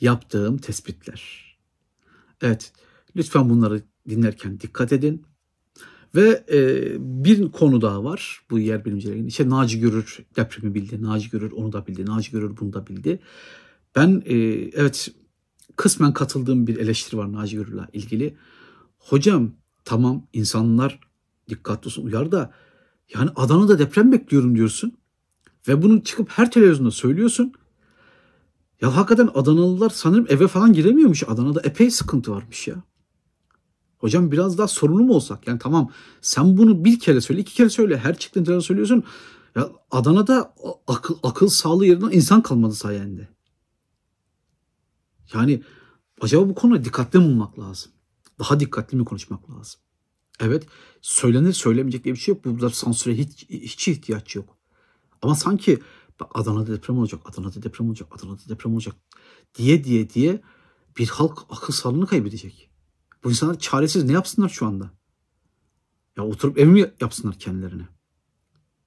[0.00, 1.48] yaptığım tespitler.
[2.42, 2.72] Evet,
[3.16, 5.24] lütfen bunları dinlerken dikkat edin.
[6.14, 9.26] Ve e, bir konu daha var bu yer bilimcilerin.
[9.26, 13.20] İşte Naci Görür depremi bildi, Naci Görür onu da bildi, Naci Görür bunu da bildi.
[13.96, 14.36] Ben e,
[14.74, 15.08] evet
[15.76, 18.36] kısmen katıldığım bir eleştiri var Naci Görür'le ilgili.
[18.98, 19.52] Hocam
[19.84, 21.00] tamam insanlar
[21.48, 22.52] dikkatli olsun uyar da
[23.14, 24.98] yani Adana'da deprem bekliyorum diyorsun.
[25.68, 27.52] Ve bunu çıkıp her televizyonda söylüyorsun.
[28.80, 31.22] Ya hakikaten Adanalılar sanırım eve falan giremiyormuş.
[31.22, 32.82] Adana'da epey sıkıntı varmış ya.
[33.98, 35.46] Hocam biraz daha sorunlu mu olsak?
[35.46, 35.90] Yani tamam
[36.20, 37.98] sen bunu bir kere söyle, iki kere söyle.
[37.98, 39.04] Her çıktığın televizyonda söylüyorsun.
[39.54, 40.54] Ya Adana'da
[40.86, 43.28] akıl, akıl sağlığı yerinden insan kalmadı sayende.
[45.34, 45.62] Yani
[46.20, 47.92] acaba bu konuda dikkatli mi olmak lazım?
[48.38, 49.80] Daha dikkatli mi konuşmak lazım?
[50.40, 50.66] Evet
[51.00, 52.44] söylenir söylemeyecek diye bir şey yok.
[52.44, 54.57] Burada sansüre hiç, hiç ihtiyaç yok.
[55.22, 55.78] Ama sanki
[56.34, 58.96] Adana'da deprem olacak, Adana'da deprem olacak, Adana'da deprem olacak
[59.54, 60.42] diye diye diye
[60.98, 62.70] bir halk akıl sağlığını kaybedecek.
[63.24, 64.90] Bu insanlar çaresiz ne yapsınlar şu anda?
[66.16, 67.88] Ya oturup ev mi yapsınlar kendilerine?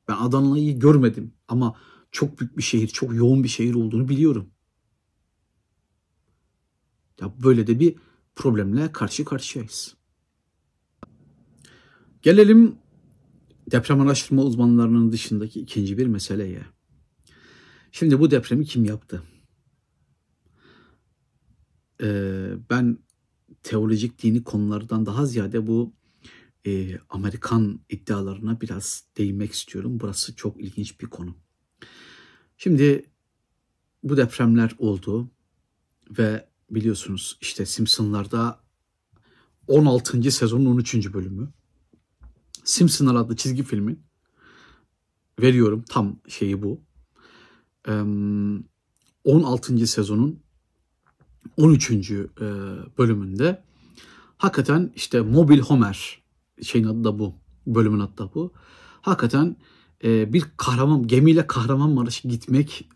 [0.08, 1.76] Ben Adana'yı görmedim ama
[2.12, 4.50] çok büyük bir şehir, çok yoğun bir şehir olduğunu biliyorum.
[7.22, 7.96] Ya böyle de bir
[8.36, 9.96] problemle karşı karşıyayız.
[12.22, 12.81] Gelelim
[13.71, 16.62] deprem araştırma uzmanlarının dışındaki ikinci bir meseleye.
[17.91, 19.23] Şimdi bu depremi kim yaptı?
[22.03, 22.97] Ee, ben
[23.63, 25.93] teolojik dini konulardan daha ziyade bu
[26.67, 29.99] e, Amerikan iddialarına biraz değinmek istiyorum.
[29.99, 31.36] Burası çok ilginç bir konu.
[32.57, 33.05] Şimdi
[34.03, 35.31] bu depremler oldu
[36.17, 38.63] ve biliyorsunuz işte Simpsonlarda
[39.67, 40.31] 16.
[40.31, 41.13] sezonun 13.
[41.13, 41.53] bölümü
[42.63, 44.04] Simpsonlar adlı çizgi filmin
[45.41, 46.82] veriyorum tam şeyi bu.
[49.24, 49.88] 16.
[49.88, 50.39] sezonun
[51.58, 51.91] 13.
[52.97, 53.63] bölümünde
[54.38, 56.24] hakikaten işte Mobil Homer
[56.62, 57.36] şeyin adı da bu.
[57.67, 58.54] Bölümün adı da bu.
[59.02, 59.56] Hakikaten
[60.04, 62.89] bir kahraman gemiyle Kahramanmaraş'a gitmek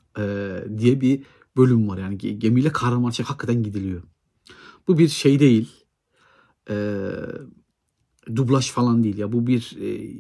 [0.78, 1.23] diye bir
[1.58, 1.97] bölüm var.
[1.97, 4.04] Yani gemiyle Kahramanmaraş'a hakikaten gidiliyor.
[4.88, 5.71] Bu bir şey değil.
[6.69, 7.15] Eee
[8.35, 9.31] dublaj falan değil ya.
[9.31, 10.15] Bu bir e,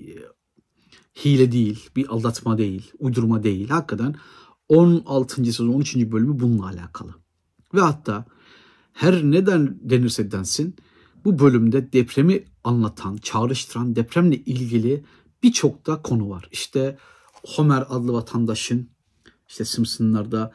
[1.25, 3.69] hile değil, bir aldatma değil, uydurma değil.
[3.69, 4.15] Hakikaten
[4.69, 5.45] 16.
[5.45, 5.95] sezon 13.
[5.95, 7.15] bölümü bununla alakalı.
[7.73, 8.25] Ve hatta
[8.93, 10.75] her neden denirse densin
[11.25, 15.05] bu bölümde depremi anlatan, çağrıştıran depremle ilgili
[15.43, 16.49] birçok da konu var.
[16.51, 16.97] İşte
[17.45, 18.89] Homer adlı vatandaşın
[19.47, 20.51] işte Simpsonlarda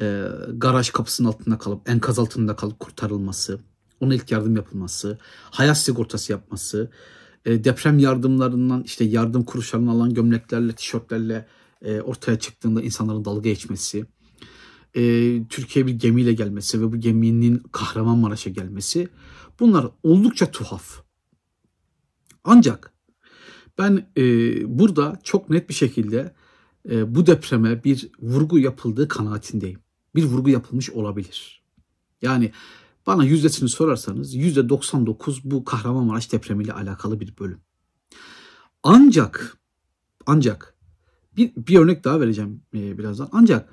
[0.00, 3.60] e, garaj kapısının altında kalıp enkaz altında kalıp kurtarılması,
[4.02, 5.18] ona ilk yardım yapılması,
[5.50, 6.90] hayat sigortası yapması,
[7.44, 11.46] e, deprem yardımlarından işte yardım kuruşlarını alan gömleklerle, tişörtlerle
[11.82, 14.06] e, ortaya çıktığında insanların dalga geçmesi,
[14.94, 15.02] e,
[15.48, 19.08] Türkiye bir gemiyle gelmesi ve bu geminin Kahramanmaraş'a gelmesi
[19.60, 21.02] bunlar oldukça tuhaf.
[22.44, 22.92] Ancak
[23.78, 24.22] ben e,
[24.78, 26.34] burada çok net bir şekilde
[27.06, 29.80] bu depreme bir vurgu yapıldığı kanaatindeyim.
[30.14, 31.62] Bir vurgu yapılmış olabilir.
[32.22, 32.52] Yani
[33.06, 37.60] bana yüzdesini sorarsanız yüzde 99 bu Kahramanmaraş depremiyle alakalı bir bölüm.
[38.82, 39.58] Ancak
[40.26, 40.74] ancak
[41.36, 43.28] bir, bir örnek daha vereceğim e, birazdan.
[43.32, 43.72] Ancak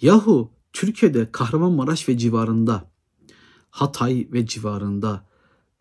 [0.00, 2.90] yahu Türkiye'de Kahramanmaraş ve civarında
[3.70, 5.26] Hatay ve civarında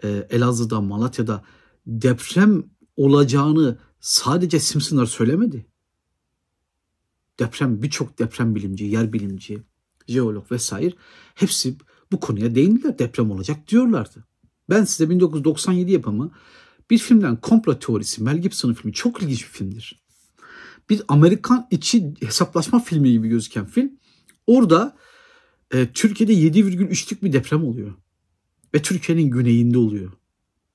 [0.03, 1.43] e, Elazığ'da Malatya'da
[1.87, 2.63] deprem
[2.97, 5.65] olacağını sadece Simpsonlar söylemedi.
[7.39, 9.63] Deprem birçok deprem bilimci, yer bilimci,
[10.07, 10.95] jeolog vesaire
[11.35, 11.77] hepsi
[12.11, 12.99] bu konuya değindiler.
[12.99, 14.25] Deprem olacak diyorlardı.
[14.69, 16.31] Ben size 1997 yapımı
[16.89, 20.05] bir filmden komplo teorisi Mel Gibson'ın filmi çok ilginç bir filmdir.
[20.89, 23.91] Bir Amerikan içi hesaplaşma filmi gibi gözüken film.
[24.47, 24.97] Orada
[25.71, 27.93] e, Türkiye'de 7,3'lük bir deprem oluyor.
[28.73, 30.11] Ve Türkiye'nin güneyinde oluyor.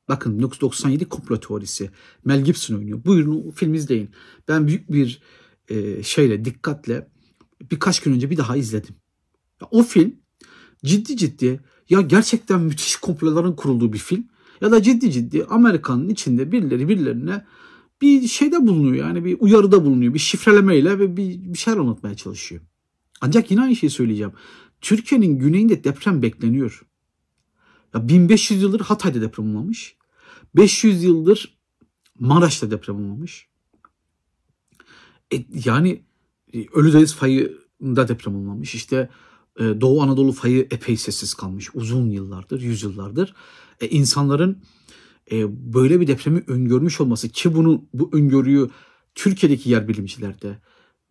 [0.08, 1.90] Bakın 1997 komplo teorisi.
[2.24, 3.04] Mel Gibson oynuyor.
[3.04, 4.10] Buyurun film izleyin.
[4.48, 5.22] Ben büyük bir
[5.68, 7.08] e, şeyle dikkatle
[7.70, 8.94] birkaç gün önce bir daha izledim.
[9.70, 10.14] O film
[10.84, 14.24] ciddi ciddi ya gerçekten müthiş komploların kurulduğu bir film
[14.60, 17.44] ya da ciddi ciddi Amerika'nın içinde birileri birilerine
[18.00, 22.62] bir şeyde bulunuyor yani bir uyarıda bulunuyor bir şifrelemeyle ve bir, bir şeyler anlatmaya çalışıyor.
[23.20, 24.32] Ancak yine aynı şeyi söyleyeceğim.
[24.80, 26.82] Türkiye'nin güneyinde deprem bekleniyor.
[27.94, 29.96] Ya 1500 yıldır Hatay'da deprem olmamış.
[30.56, 31.58] 500 yıldır
[32.18, 33.48] Maraş'ta deprem olmamış.
[35.34, 36.02] E, yani
[36.54, 38.74] e, Ölüdeniz fayında deprem olmamış.
[38.74, 39.10] İşte
[39.58, 43.34] Doğu Anadolu fayı epey sessiz kalmış uzun yıllardır, yüzyıllardır.
[43.80, 44.62] E, insanların
[45.32, 48.70] e, böyle bir depremi öngörmüş olması ki bunu bu öngörüyü
[49.14, 50.58] Türkiye'deki yer bilimciler de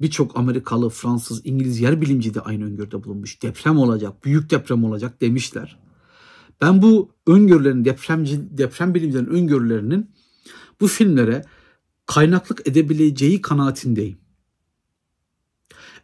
[0.01, 3.41] birçok Amerikalı, Fransız, İngiliz yer bilimci de aynı öngörüde bulunmuş.
[3.41, 5.79] Deprem olacak, büyük deprem olacak demişler.
[6.61, 10.11] Ben bu öngörülerin, depremci, deprem bilimcilerin öngörülerinin
[10.81, 11.45] bu filmlere
[12.05, 14.17] kaynaklık edebileceği kanaatindeyim.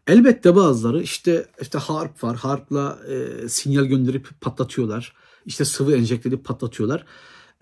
[0.07, 2.37] Elbette bazıları işte işte harp var.
[2.37, 5.13] Harpla e, sinyal gönderip patlatıyorlar.
[5.45, 7.05] İşte sıvı enjekte edip patlatıyorlar.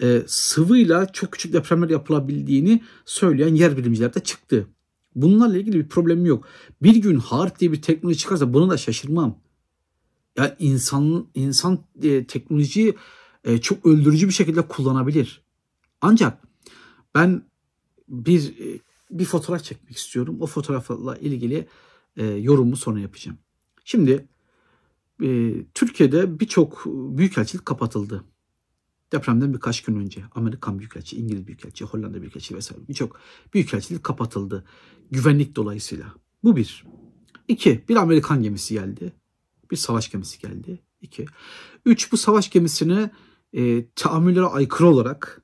[0.01, 4.67] E, sıvıyla çok küçük depremler yapılabildiğini söyleyen yer bilimciler de çıktı.
[5.15, 6.47] Bunlarla ilgili bir problem yok.
[6.81, 9.39] Bir gün harp diye bir teknoloji çıkarsa bunu da şaşırmam.
[10.37, 12.95] Ya insan insan e, teknolojiyi
[13.43, 15.41] e, çok öldürücü bir şekilde kullanabilir.
[16.01, 16.43] Ancak
[17.15, 17.43] ben
[18.07, 18.79] bir e,
[19.11, 20.37] bir fotoğraf çekmek istiyorum.
[20.39, 21.67] O fotoğrafla ilgili
[22.17, 23.37] e, yorumu sonra yapacağım.
[23.85, 24.27] Şimdi
[25.23, 28.23] e, Türkiye'de birçok büyükelçilik kapatıldı.
[29.11, 33.19] Depremden birkaç gün önce Amerikan Büyükelçi, İngiliz Büyükelçi, Hollanda Büyükelçi vesaire birçok
[33.53, 34.65] büyükelçilik kapatıldı.
[35.11, 36.13] Güvenlik dolayısıyla.
[36.43, 36.85] Bu bir.
[37.47, 39.13] İki, bir Amerikan gemisi geldi.
[39.71, 40.79] Bir savaş gemisi geldi.
[41.01, 41.25] İki.
[41.85, 43.11] Üç, bu savaş gemisine
[43.53, 45.41] e, tahammüllere aykırı olarak,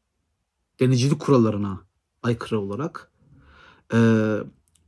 [0.79, 1.81] denizcilik kurallarına
[2.23, 3.11] aykırı olarak
[3.93, 3.97] e,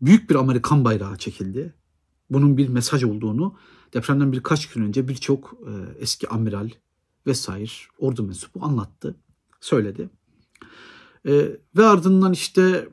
[0.01, 1.73] büyük bir Amerikan bayrağı çekildi.
[2.29, 3.55] Bunun bir mesaj olduğunu
[3.93, 6.69] depremden birkaç gün önce birçok e, eski amiral
[7.27, 9.15] vesaire ordu mensubu anlattı,
[9.61, 10.09] söyledi.
[11.27, 12.89] E, ve ardından işte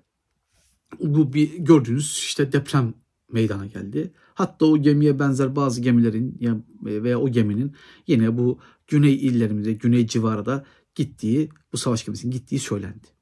[1.01, 2.95] bu bir gördüğünüz işte deprem
[3.33, 4.13] meydana geldi.
[4.35, 6.39] Hatta o gemiye benzer bazı gemilerin
[6.83, 7.75] veya o geminin
[8.07, 13.18] yine bu güney illerimize, güney civarında gittiği, bu savaş gemisinin gittiği söylendi.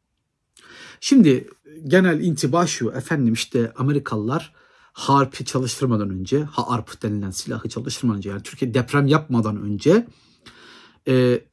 [1.00, 1.48] Şimdi
[1.86, 4.52] genel intiba şu efendim işte Amerikalılar
[4.92, 10.06] harpi çalıştırmadan önce, harp denilen silahı çalıştırmadan önce yani Türkiye deprem yapmadan önce
[11.08, 11.44] e,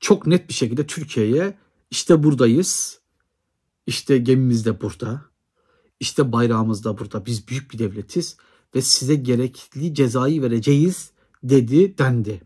[0.00, 1.58] çok net bir şekilde Türkiye'ye
[1.90, 3.00] işte buradayız,
[3.86, 5.22] işte gemimiz de burada,
[6.00, 8.36] işte bayrağımız da burada, biz büyük bir devletiz
[8.74, 11.10] ve size gerekli cezayı vereceğiz
[11.42, 12.42] dedi dendi.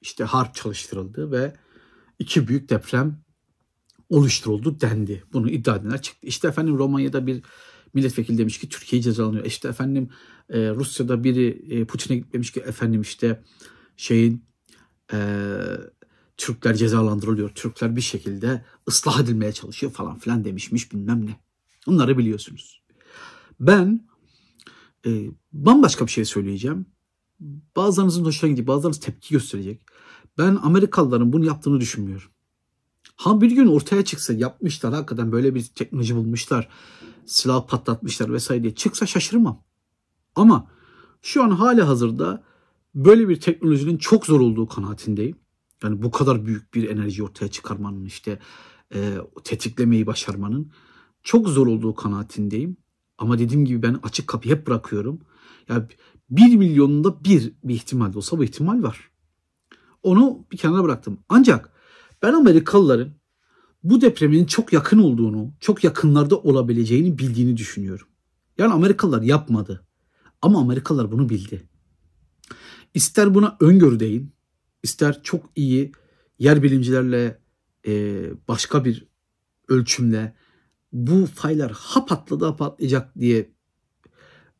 [0.00, 1.56] İşte harp çalıştırıldı ve
[2.18, 3.25] iki büyük deprem
[4.08, 5.24] oluşturuldu dendi.
[5.32, 6.26] Bunu iddia edenler çıktı.
[6.26, 7.42] İşte efendim Romanya'da bir
[7.94, 9.44] milletvekili demiş ki Türkiye'yi cezalanıyor.
[9.44, 10.08] İşte efendim
[10.50, 13.42] e, Rusya'da biri e, Putin'e gitmemiş ki efendim işte
[13.96, 14.44] şeyin
[15.12, 15.18] e,
[16.36, 17.50] Türkler cezalandırılıyor.
[17.50, 21.40] Türkler bir şekilde ıslah edilmeye çalışıyor falan filan demişmiş bilmem ne.
[21.86, 22.82] Onları biliyorsunuz.
[23.60, 24.08] Ben
[25.06, 26.86] e, bambaşka bir şey söyleyeceğim.
[27.76, 29.80] Bazılarınızın hoşuna gidecek, bazılarınız tepki gösterecek.
[30.38, 32.30] Ben Amerikalıların bunu yaptığını düşünmüyorum.
[33.16, 36.68] Ha bir gün ortaya çıksa yapmışlar hakikaten böyle bir teknoloji bulmuşlar.
[37.26, 39.64] Silah patlatmışlar vesaire diye çıksa şaşırmam.
[40.34, 40.70] Ama
[41.22, 42.42] şu an hali hazırda
[42.94, 45.36] böyle bir teknolojinin çok zor olduğu kanaatindeyim.
[45.82, 48.38] Yani bu kadar büyük bir enerji ortaya çıkarmanın işte
[48.94, 50.72] e, tetiklemeyi başarmanın
[51.22, 52.76] çok zor olduğu kanaatindeyim.
[53.18, 55.20] Ama dediğim gibi ben açık kapıyı hep bırakıyorum.
[55.68, 55.86] Ya yani
[56.30, 59.10] bir milyonunda bir bir ihtimal olsa bu ihtimal var.
[60.02, 61.18] Onu bir kenara bıraktım.
[61.28, 61.75] Ancak
[62.22, 63.14] ben Amerikalıların
[63.82, 68.06] bu depremin çok yakın olduğunu, çok yakınlarda olabileceğini bildiğini düşünüyorum.
[68.58, 69.86] Yani Amerikalılar yapmadı.
[70.42, 71.68] Ama Amerikalılar bunu bildi.
[72.94, 74.32] İster buna öngörü deyin,
[74.82, 75.92] ister çok iyi
[76.38, 77.40] yer bilimcilerle
[77.86, 79.08] e, başka bir
[79.68, 80.36] ölçümle
[80.92, 83.55] bu faylar ha patladı ha patlayacak diye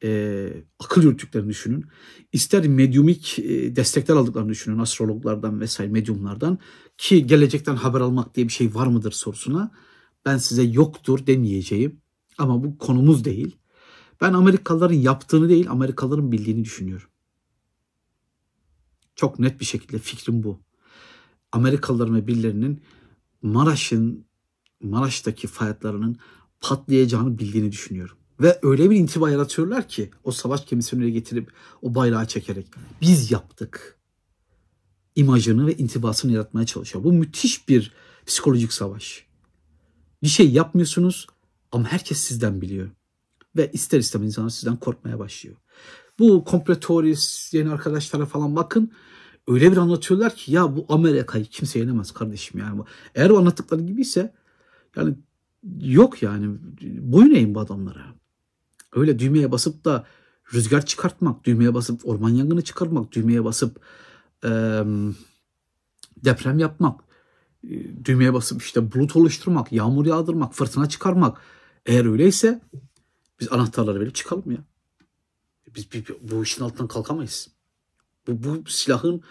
[0.05, 1.87] e, akıl yürüttüklerini düşünün.
[2.33, 6.59] İster medyumik e, destekler aldıklarını düşünün astrologlardan vesaire medyumlardan
[6.99, 9.71] ki gelecekten haber almak diye bir şey var mıdır sorusuna
[10.27, 12.01] ben size yoktur demeyeceğim
[12.39, 13.57] ama bu konumuz değil.
[14.21, 17.09] Ben Amerikalıların yaptığını değil Amerikalıların bildiğini düşünüyorum.
[19.15, 20.61] Çok net bir şekilde fikrim bu.
[21.53, 22.83] Amerikalıların ve birilerinin
[23.43, 24.27] Maraş'ın
[24.83, 26.17] Maraş'taki fayatlarının
[26.61, 28.17] patlayacağını bildiğini düşünüyorum.
[28.41, 32.67] Ve öyle bir intiba yaratıyorlar ki o savaş gemisini getirip o bayrağı çekerek
[33.01, 33.97] biz yaptık
[35.17, 37.05] imajını ve intibasını yaratmaya çalışıyor.
[37.05, 37.93] Bu müthiş bir
[38.27, 39.27] psikolojik savaş.
[40.23, 41.27] Bir şey yapmıyorsunuz
[41.73, 42.91] ama herkes sizden biliyor.
[43.57, 45.57] Ve ister istemez insanlar sizden korkmaya başlıyor.
[46.19, 48.93] Bu kompletorist yeni arkadaşlara falan bakın.
[49.49, 52.83] Öyle bir anlatıyorlar ki ya bu Amerika'yı kimse yenemez kardeşim yani.
[53.15, 54.35] Eğer o anlattıkları gibiyse
[54.97, 55.15] yani
[55.81, 58.16] yok yani boyun eğin bu adamlara.
[58.97, 60.07] Öyle düğmeye basıp da
[60.55, 63.81] rüzgar çıkartmak, düğmeye basıp orman yangını çıkartmak, düğmeye basıp
[64.45, 64.51] e,
[66.25, 67.01] deprem yapmak,
[68.05, 71.41] düğmeye basıp işte bulut oluşturmak, yağmur yağdırmak, fırtına çıkarmak.
[71.87, 72.61] Eğer öyleyse
[73.41, 74.59] biz anahtarları verip çıkalım ya.
[75.75, 77.49] Biz, biz bu işin altından kalkamayız.
[78.27, 79.23] Bu, bu silahın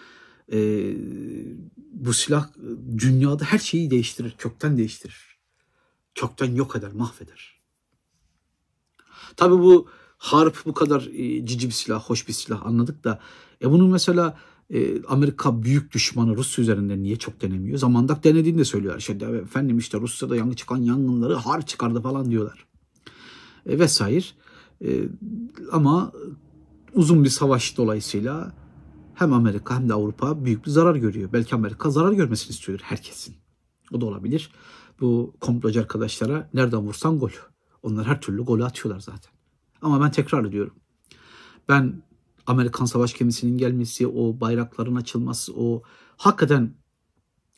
[0.51, 0.57] e,
[1.77, 2.49] bu silah
[2.97, 5.37] dünyada her şeyi değiştirir, kökten değiştirir.
[6.15, 7.54] Kökten yok eder, mahveder.
[9.37, 13.19] Tabii bu harp bu kadar e, cici bir silah, hoş bir silah anladık da
[13.61, 14.37] e bunun mesela
[14.73, 17.77] e, Amerika büyük düşmanı Rusya üzerinden niye çok denemiyor?
[17.77, 18.99] Zamandak denediğini de söylüyorlar.
[18.99, 22.65] İşte efendim işte Rusya'da yangın çıkan yangınları harp çıkardı falan diyorlar.
[23.65, 24.25] E, vesaire.
[24.85, 25.03] E,
[25.71, 26.11] ama
[26.93, 28.53] uzun bir savaş dolayısıyla
[29.13, 31.29] hem Amerika hem de Avrupa büyük bir zarar görüyor.
[31.33, 33.35] Belki Amerika zarar görmesini istiyordur herkesin.
[33.91, 34.51] O da olabilir.
[35.01, 37.29] Bu komplocu arkadaşlara nereden vursan gol.
[37.85, 39.31] Onlar her türlü golü atıyorlar zaten.
[39.81, 40.73] Ama ben tekrar ediyorum.
[41.69, 42.03] Ben
[42.47, 45.83] Amerikan savaş gemisinin gelmesi, o bayrakların açılması, o
[46.17, 46.73] hakikaten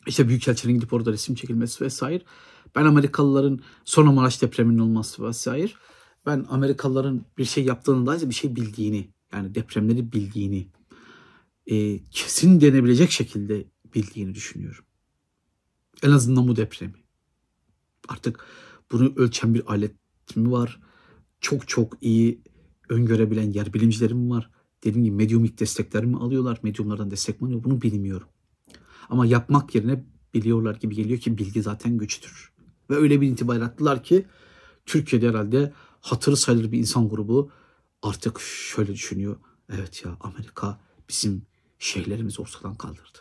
[0.06, 2.24] işte Büyükelçinin gidip orada resim çekilmesi vesaire.
[2.76, 5.72] Ben Amerikalıların sonra Maraş depreminin olması vesaire.
[6.26, 10.68] Ben Amerikalıların bir şey yaptığını da bir şey bildiğini, yani depremleri bildiğini,
[11.66, 14.84] e, kesin denebilecek şekilde bildiğini düşünüyorum.
[16.02, 16.94] En azından bu depremi.
[18.08, 18.46] Artık
[18.92, 19.97] bunu ölçen bir alet
[20.36, 20.80] mi var?
[21.40, 22.42] Çok çok iyi
[22.88, 24.50] öngörebilen yer bilimcilerim var.
[24.84, 26.60] Dediğim gibi medyumik destekler mi alıyorlar?
[26.62, 27.64] Medyumlardan destek mi alıyor?
[27.64, 28.28] Bunu bilmiyorum.
[29.08, 32.52] Ama yapmak yerine biliyorlar gibi geliyor ki bilgi zaten güçtür.
[32.90, 34.26] Ve öyle bir intiba yarattılar ki
[34.86, 37.50] Türkiye'de herhalde hatırı sayılır bir insan grubu
[38.02, 39.36] artık şöyle düşünüyor.
[39.72, 41.42] Evet ya Amerika bizim
[41.78, 43.18] şeylerimizi ortadan kaldırdı.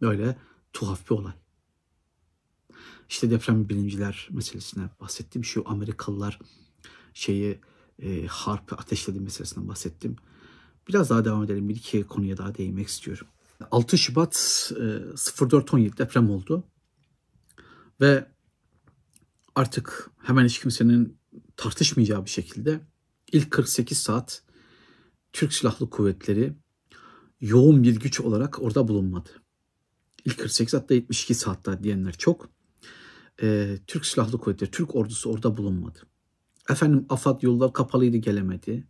[0.00, 0.36] Böyle
[0.72, 1.32] tuhaf bir olay.
[3.12, 5.44] İşte deprem bilimciler meselesine bahsettim.
[5.44, 6.38] Şu Amerikalılar
[7.14, 7.60] şeyi
[8.02, 10.16] e, harp ateşledi meselesinden bahsettim.
[10.88, 11.68] Biraz daha devam edelim.
[11.68, 13.26] Bir iki konuya daha değinmek istiyorum.
[13.70, 14.34] 6 Şubat
[14.76, 16.64] e, 04.17 deprem oldu.
[18.00, 18.26] Ve
[19.54, 21.18] artık hemen hiç kimsenin
[21.56, 22.80] tartışmayacağı bir şekilde
[23.32, 24.42] ilk 48 saat
[25.32, 26.56] Türk Silahlı Kuvvetleri
[27.40, 29.30] yoğun bir güç olarak orada bulunmadı.
[30.24, 32.61] İlk 48 hatta 72 saatler diyenler çok.
[33.42, 35.98] Ee, Türk Silahlı Kuvvetleri, Türk ordusu orada bulunmadı.
[36.70, 38.86] Efendim AFAD yollar kapalıydı gelemedi.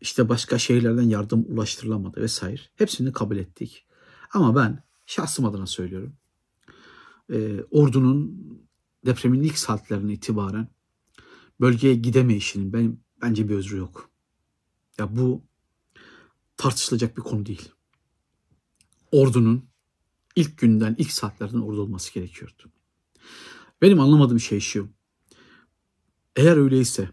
[0.00, 2.60] İşte başka şehirlerden yardım ulaştırılamadı vesaire.
[2.74, 3.86] Hepsini kabul ettik.
[4.32, 6.16] Ama ben şahsım adına söylüyorum.
[7.32, 8.42] Ee, ordunun
[9.06, 10.68] depremin ilk saatlerine itibaren
[11.60, 14.10] bölgeye gidemeyişinin ben, bence bir özrü yok.
[14.98, 15.42] Ya bu
[16.56, 17.72] tartışılacak bir konu değil.
[19.12, 19.64] Ordunun
[20.36, 22.62] ilk günden, ilk saatlerden orada olması gerekiyordu.
[23.82, 24.88] Benim anlamadığım şey şu.
[26.36, 27.10] Eğer öyleyse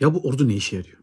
[0.00, 0.98] ya bu ordu ne işe yarıyor?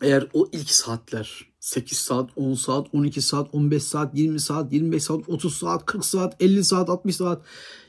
[0.00, 5.02] Eğer o ilk saatler 8 saat, 10 saat, 12 saat, 15 saat, 20 saat, 25
[5.02, 7.44] saat, 30 saat, 40 saat, 50 saat, 60 saat,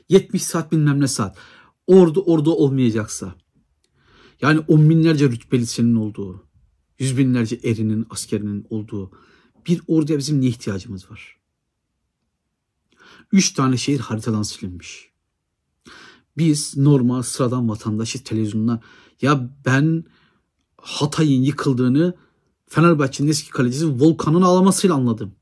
[0.08, 1.36] 70 saat bilmem ne saat.
[1.86, 3.34] Ordu orada olmayacaksa
[4.42, 6.48] yani on binlerce rütbelisinin olduğu,
[6.98, 9.10] yüz binlerce erinin, askerinin olduğu
[9.66, 11.36] bir orduya bizim ne ihtiyacımız var?
[13.32, 15.15] Üç tane şehir haritadan silinmiş.
[16.38, 18.80] Biz normal sıradan vatandaşı televizyonda
[19.22, 20.04] ya ben
[20.76, 22.14] Hatay'ın yıkıldığını
[22.66, 25.34] Fenerbahçe'nin eski kalecisi Volkan'ın ağlamasıyla anladım.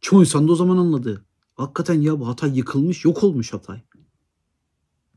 [0.00, 1.24] Çoğu insan da o zaman anladı.
[1.54, 3.82] Hakikaten ya bu Hatay yıkılmış, yok olmuş Hatay.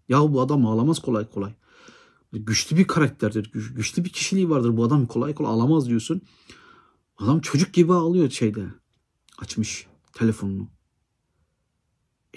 [0.10, 1.54] Ya bu adam ağlamaz kolay kolay.
[2.34, 3.52] Güçlü bir karakterdir.
[3.52, 4.78] Güçlü bir kişiliği vardır.
[4.78, 6.22] Bu adam kolay kolay ağlamaz diyorsun.
[7.18, 8.66] Adam çocuk gibi ağlıyor şeyde.
[9.38, 10.68] Açmış telefonunu.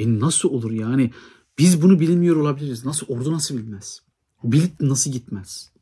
[0.01, 1.11] E nasıl olur yani?
[1.59, 2.85] Biz bunu bilmiyor olabiliriz.
[2.85, 4.03] Nasıl ordu nasıl bilmez?
[4.45, 5.73] Bilip nasıl gitmez?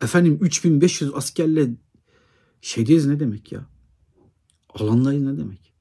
[0.00, 1.70] Efendim 3500 askerle
[2.60, 3.66] şeydeyiz ne demek ya?
[4.74, 5.74] Alandayız ne demek?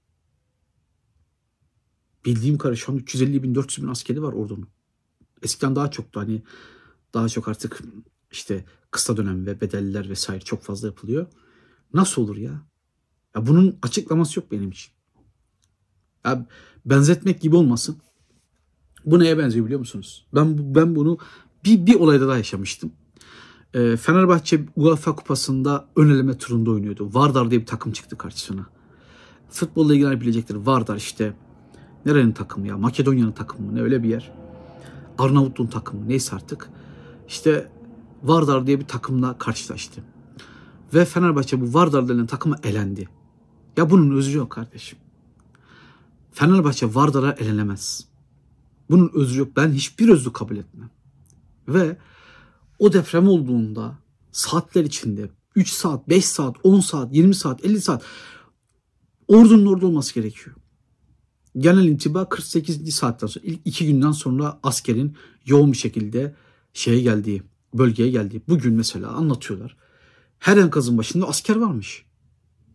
[2.26, 4.68] Bildiğim kadar şu an 350 bin 400 bin askeri var ordunun.
[5.42, 6.44] Eskiden daha çoktu hani
[7.14, 7.82] daha çok artık
[8.32, 11.28] işte kısa dönem ve bedeller vesaire çok fazla yapılıyor.
[11.94, 12.68] Nasıl olur ya?
[13.36, 14.99] Ya bunun açıklaması yok benim için.
[16.26, 16.46] Ya
[16.86, 17.98] benzetmek gibi olmasın.
[19.06, 20.26] Bu neye benziyor biliyor musunuz?
[20.36, 21.18] Ben ben bunu
[21.66, 22.92] bir, bir olayda daha yaşamıştım.
[23.74, 27.10] E, Fenerbahçe UEFA Kupası'nda ön eleme turunda oynuyordu.
[27.14, 28.66] Vardar diye bir takım çıktı karşısına.
[29.50, 30.56] Futbolla ilgilenenler bilecektir.
[30.56, 31.34] Vardar işte
[32.06, 32.78] nerenin takımı ya?
[32.78, 33.76] Makedonya'nın takımı mı?
[33.76, 34.32] Ne öyle bir yer.
[35.18, 36.70] Arnavutluğun takımı neyse artık.
[37.28, 37.72] İşte
[38.24, 40.04] Vardar diye bir takımla karşılaştı.
[40.94, 43.10] Ve Fenerbahçe bu Vardar denen takıma elendi.
[43.78, 45.00] Ya bunun özrü yok kardeşim.
[46.32, 48.08] Fenerbahçe Vardar'a elenemez.
[48.90, 49.56] Bunun özrü yok.
[49.56, 50.90] Ben hiçbir özrü kabul etmem.
[51.68, 51.98] Ve
[52.80, 53.98] o deprem olduğunda
[54.32, 58.04] saatler içinde 3 saat, 5 saat, 10 saat, 20 saat, 50 saat
[59.28, 60.56] ordunun orada olması gerekiyor.
[61.58, 62.96] Genel intiba 48.
[62.96, 65.16] saatten sonra ilk iki günden sonra askerin
[65.46, 66.36] yoğun bir şekilde
[66.74, 68.42] şeye geldiği, bölgeye geldiği.
[68.48, 69.78] Bugün mesela anlatıyorlar.
[70.40, 72.06] Her enkazın başında asker varmış.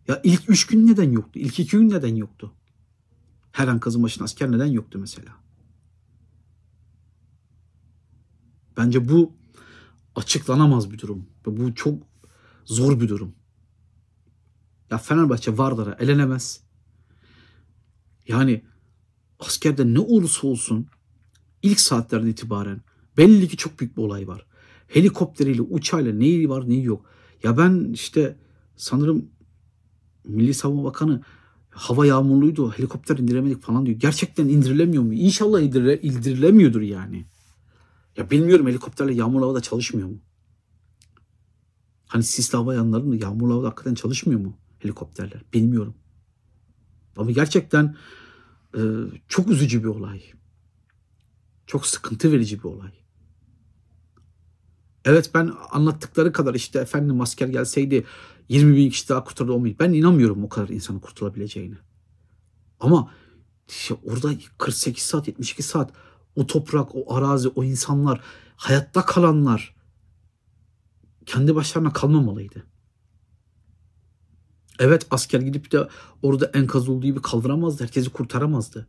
[0.07, 1.39] Ya ilk üç gün neden yoktu?
[1.39, 2.53] İlk iki gün neden yoktu?
[3.55, 5.31] Her enkazın başında asker neden yoktu mesela?
[8.77, 9.33] Bence bu
[10.15, 11.25] açıklanamaz bir durum.
[11.45, 12.03] Bu çok
[12.65, 13.35] zor bir durum.
[14.91, 16.63] Ya Fenerbahçe Vardar'a elenemez.
[18.27, 18.65] Yani
[19.39, 20.87] askerde ne olursa olsun
[21.61, 22.81] ilk saatlerden itibaren
[23.17, 24.45] belli ki çok büyük bir olay var.
[24.87, 27.05] Helikopteriyle, uçağıyla neyi var neyi yok.
[27.43, 28.37] Ya ben işte
[28.75, 29.29] sanırım
[30.23, 31.21] Milli Savunma Bakanı
[31.75, 33.99] hava yağmurluydu, helikopter indiremedik falan diyor.
[33.99, 35.13] Gerçekten indirilemiyor mu?
[35.13, 37.25] İnşallah indirile, indirilemiyordur yani.
[38.17, 40.17] Ya bilmiyorum helikopterle yağmurlu havada çalışmıyor mu?
[42.07, 45.41] Hani sisli hava yanlarında yağmurlu havada hakikaten çalışmıyor mu helikopterler?
[45.53, 45.95] Bilmiyorum.
[47.17, 47.95] Ama gerçekten
[48.77, 48.81] e,
[49.27, 50.23] çok üzücü bir olay.
[51.67, 52.91] Çok sıkıntı verici bir olay.
[55.05, 58.05] Evet ben anlattıkları kadar işte efendim asker gelseydi
[58.49, 59.75] 20 bin kişi daha kurtardı olmayı.
[59.79, 61.75] Ben inanmıyorum o kadar insanın kurtulabileceğini.
[62.79, 63.11] Ama
[63.69, 65.93] işte orada 48 saat 72 saat
[66.35, 68.21] o toprak, o arazi, o insanlar,
[68.55, 69.75] hayatta kalanlar
[71.25, 72.63] kendi başlarına kalmamalıydı.
[74.79, 75.87] Evet asker gidip de
[76.21, 77.83] orada enkaz olduğu gibi kaldıramazdı.
[77.83, 78.87] Herkesi kurtaramazdı.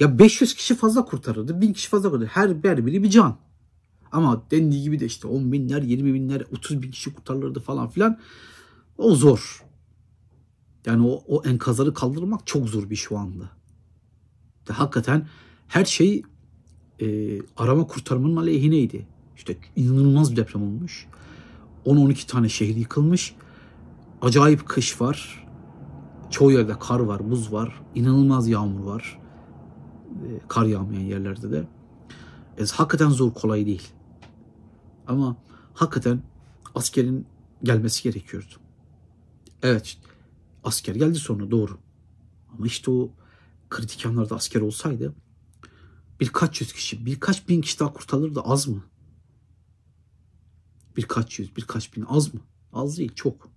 [0.00, 1.60] Ya 500 kişi fazla kurtarırdı.
[1.60, 2.30] 1000 kişi fazla kurtarırdı.
[2.32, 3.38] Her, her biri bir can.
[4.12, 8.18] Ama dendiği gibi de işte 10 binler, 20 binler, 30 bin kişi kurtarılırdı falan filan.
[8.98, 9.64] O zor.
[10.86, 13.50] Yani o, o enkazları kaldırmak çok zor bir şu anda.
[14.68, 15.28] De hakikaten
[15.68, 16.22] her şey
[17.00, 19.06] e, arama kurtarmanın aleyhineydi.
[19.36, 21.06] İşte inanılmaz bir deprem olmuş.
[21.86, 23.34] 10-12 tane şehir yıkılmış.
[24.22, 25.46] Acayip kış var.
[26.30, 27.82] Çoğu yerde kar var, buz var.
[27.94, 29.18] İnanılmaz yağmur var.
[30.10, 31.68] E, kar yağmayan yerlerde de.
[32.58, 33.88] E, hakikaten zor, kolay değil.
[35.06, 35.36] Ama
[35.74, 36.22] hakikaten
[36.74, 37.26] askerin
[37.62, 38.54] gelmesi gerekiyordu.
[39.62, 39.98] Evet,
[40.64, 41.78] asker geldi sonra doğru.
[42.52, 43.10] Ama işte o
[43.70, 45.14] kritik anlarda asker olsaydı
[46.20, 48.84] birkaç yüz kişi, birkaç bin kişi daha kurtarılırdı az mı?
[50.96, 52.40] Birkaç yüz, birkaç bin az mı?
[52.72, 53.50] Az değil, çok.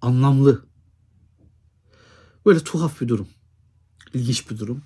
[0.00, 0.66] Anlamlı.
[2.46, 3.28] Böyle tuhaf bir durum.
[4.14, 4.82] İlginç bir durum.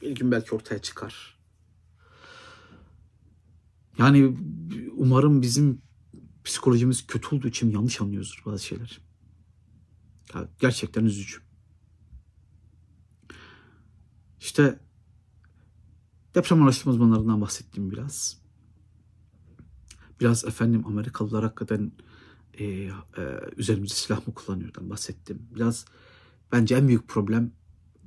[0.00, 1.38] Bir gün belki ortaya çıkar.
[3.98, 4.36] Yani
[4.96, 5.82] umarım bizim
[6.44, 9.00] psikolojimiz kötü olduğu için yanlış anlıyoruzdur bazı şeyler.
[10.34, 11.38] Ya gerçekten üzücü.
[14.40, 14.78] İşte
[16.34, 18.38] deprem araştırma uzmanlarından bahsettim biraz.
[20.20, 21.92] Biraz efendim Amerikalılar hakikaten
[22.58, 22.90] e, e,
[23.56, 25.48] üzerimizde silah mı kullanıyordan bahsettim.
[25.54, 25.84] Biraz
[26.52, 27.52] bence en büyük problem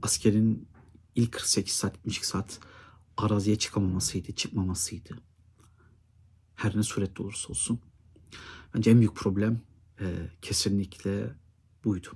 [0.01, 0.67] askerin
[1.15, 2.59] ilk 48 saat 72 saat
[3.17, 5.17] araziye çıkamamasıydı, çıkmamasıydı.
[6.55, 7.79] Her ne surette olursa olsun.
[8.75, 9.61] Bence en büyük problem
[9.99, 11.35] e, kesinlikle
[11.83, 12.07] buydu.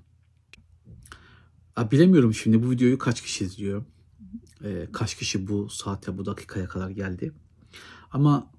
[1.77, 3.85] Ya bilemiyorum şimdi bu videoyu kaç kişi izliyor.
[4.63, 7.31] E, kaç kişi bu saate, bu dakikaya kadar geldi.
[8.11, 8.51] Ama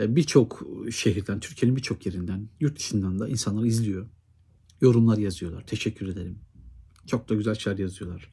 [0.00, 4.06] e, birçok şehirden, Türkiye'nin birçok yerinden, yurt dışından da insanlar izliyor.
[4.80, 5.66] Yorumlar yazıyorlar.
[5.66, 6.38] Teşekkür ederim.
[7.06, 8.32] Çok da güzel şeyler yazıyorlar.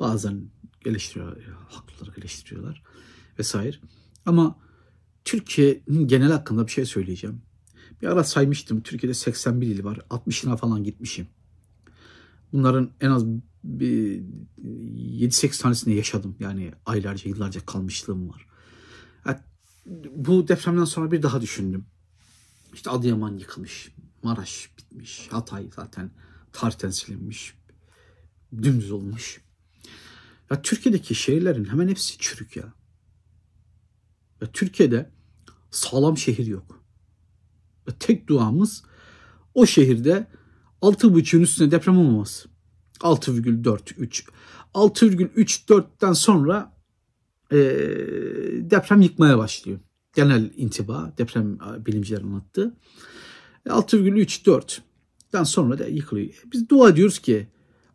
[0.00, 0.50] Bazen
[0.84, 1.38] eleştiriyorlar,
[1.68, 2.82] haklı olarak eleştiriyorlar.
[3.38, 3.76] vesaire.
[4.26, 4.58] Ama
[5.24, 7.42] Türkiye'nin genel hakkında bir şey söyleyeceğim.
[8.02, 8.80] Bir ara saymıştım.
[8.80, 9.96] Türkiye'de 81 il var.
[10.10, 11.26] 60'ına falan gitmişim.
[12.52, 13.24] Bunların en az
[13.64, 16.36] 7-8 tanesinde yaşadım.
[16.40, 18.46] Yani aylarca, yıllarca kalmışlığım var.
[19.26, 19.38] Yani
[20.10, 21.86] bu depremden sonra bir daha düşündüm.
[22.74, 23.92] İşte Adıyaman yıkılmış.
[24.22, 25.28] Maraş bitmiş.
[25.30, 26.10] Hatay zaten
[26.52, 27.54] tarihten silinmiş.
[28.62, 29.40] Dümdüz olmuş.
[30.50, 32.72] Ya Türkiye'deki şehirlerin hemen hepsi çürük ya.
[34.40, 35.10] ya Türkiye'de
[35.70, 36.75] sağlam şehir yok.
[38.00, 38.82] Tek duamız
[39.54, 40.26] o şehirde
[40.82, 42.48] 6.5'ün üstüne deprem olmaması.
[43.00, 44.24] 6,4, 3.
[44.74, 46.72] 6,3-4'ten sonra
[47.52, 47.56] e,
[48.70, 49.78] deprem yıkmaya başlıyor.
[50.14, 52.74] Genel intiba deprem bilimciler anlattı.
[53.66, 56.42] 6,3-4'ten sonra da yıkılıyor.
[56.52, 57.48] Biz dua ediyoruz ki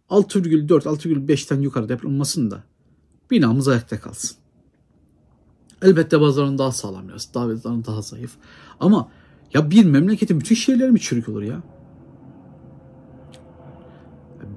[0.10, 2.64] 6,4, 6,5'ten yukarı deprem olmasın da
[3.32, 4.38] binamız ayakta kalsın.
[5.82, 8.32] Elbette bazılarının daha sağlam biraz, bazılarının daha zayıf.
[8.80, 9.12] Ama
[9.54, 11.64] ya bir memleketin bütün şehirleri mi çürük olur ya?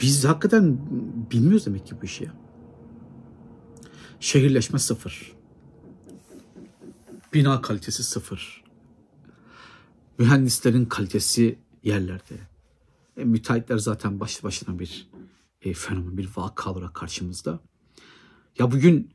[0.00, 0.78] Biz hakikaten
[1.30, 2.34] bilmiyoruz demek ki bu işi ya.
[4.20, 5.32] Şehirleşme sıfır.
[7.34, 8.64] Bina kalitesi sıfır.
[10.18, 12.34] Mühendislerin kalitesi yerlerde.
[13.16, 15.08] E, müteahhitler zaten başlı başına bir
[15.62, 17.60] e, fenomen, bir vaka olarak karşımızda.
[18.58, 19.10] Ya bugün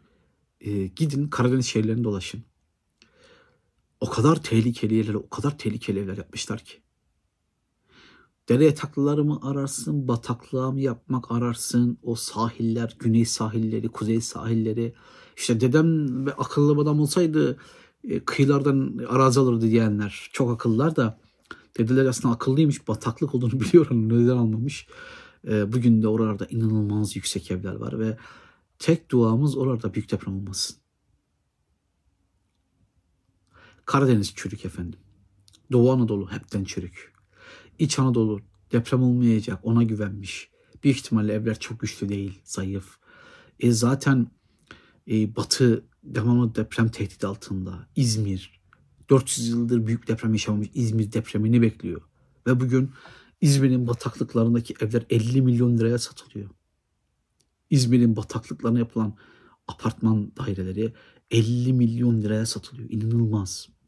[0.62, 2.44] e, gidin Karadeniz şehirlerinde dolaşın.
[4.00, 6.74] O kadar tehlikeli yerler, o kadar tehlikeli evler yapmışlar ki.
[8.50, 14.94] Dere yatakları mı ararsın, bataklığa mı yapmak ararsın, o sahiller, güney sahilleri, kuzey sahilleri.
[15.38, 17.58] İşte dedem ve akıllı adam olsaydı
[18.04, 21.20] e, kıyılardan arazi alırdı diyenler çok akıllılar da
[21.78, 24.88] dedeler aslında akıllıymış, bataklık olduğunu biliyorum, neden almamış.
[25.48, 28.18] E, bugün de oralarda inanılmaz yüksek evler var ve
[28.80, 30.76] tek duamız oralarda büyük deprem olmasın.
[33.90, 35.00] Karadeniz çürük efendim.
[35.72, 37.14] Doğu Anadolu hepten çürük.
[37.80, 40.50] İç Anadolu deprem olmayacak ona güvenmiş.
[40.84, 42.98] Büyük ihtimalle evler çok güçlü değil, zayıf.
[43.60, 44.28] E zaten
[45.12, 47.88] e, Batı devamlı deprem tehdidi altında.
[47.96, 48.62] İzmir
[49.10, 52.02] 400 yıldır büyük deprem yaşamamış İzmir depremini bekliyor.
[52.48, 52.92] Ve bugün
[53.42, 56.50] İzmir'in bataklıklarındaki evler 50 milyon liraya satılıyor.
[57.70, 59.16] İzmir'in bataklıklarına yapılan
[59.68, 60.94] apartman daireleri
[61.32, 62.90] 50 milyon liraya satılıyor.
[62.90, 63.79] İnanılmaz.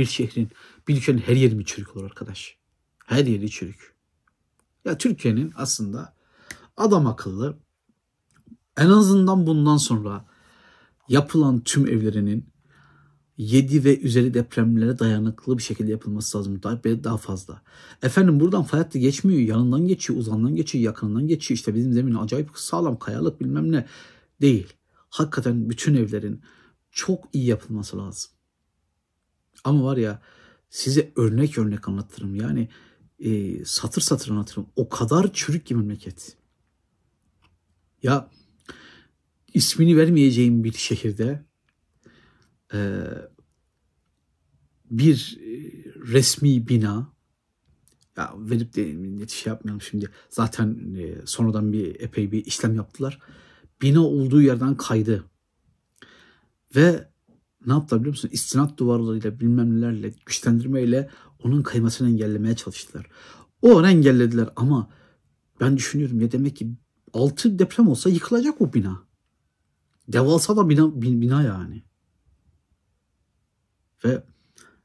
[0.00, 0.48] Bir şehrin,
[0.88, 2.56] bir ülkenin her yeri mi çürük olur arkadaş?
[3.06, 3.94] Her yeri çürük.
[4.84, 6.14] Ya Türkiye'nin aslında
[6.76, 7.58] adam akıllı
[8.76, 10.24] en azından bundan sonra
[11.08, 12.46] yapılan tüm evlerinin
[13.36, 16.62] 7 ve üzeri depremlere dayanıklı bir şekilde yapılması lazım.
[16.62, 17.62] Daha, daha fazla.
[18.02, 19.40] Efendim buradan fay hattı geçmiyor.
[19.40, 21.56] Yanından geçiyor, uzandan geçiyor, yakınından geçiyor.
[21.56, 23.86] İşte bizim zemin acayip sağlam, kayalık bilmem ne
[24.40, 24.72] değil.
[25.10, 26.42] Hakikaten bütün evlerin
[26.90, 28.30] çok iyi yapılması lazım.
[29.64, 30.22] Ama var ya
[30.70, 32.34] size örnek örnek anlatırım.
[32.34, 32.68] Yani
[33.18, 34.66] e, satır satır anlatırım.
[34.76, 36.36] O kadar çürük ki memleket.
[38.02, 38.30] Ya
[39.54, 41.44] ismini vermeyeceğim bir şehirde
[42.74, 43.04] e,
[44.90, 45.50] bir e,
[46.12, 47.12] resmi bina
[48.16, 50.10] ya verip de net şey yapmayalım şimdi.
[50.28, 53.18] Zaten e, sonradan bir epey bir işlem yaptılar.
[53.82, 55.24] Bina olduğu yerden kaydı.
[56.76, 57.09] Ve
[57.66, 58.30] ne yaptılar biliyor musun?
[58.32, 61.10] İstinat duvarlarıyla bilmem nelerle güçlendirmeyle
[61.44, 63.06] onun kaymasını engellemeye çalıştılar.
[63.62, 64.90] O an engellediler ama
[65.60, 66.72] ben düşünüyorum ya demek ki
[67.12, 69.02] altı deprem olsa yıkılacak o bina.
[70.08, 71.82] Devasa da bina, bina yani.
[74.04, 74.24] Ve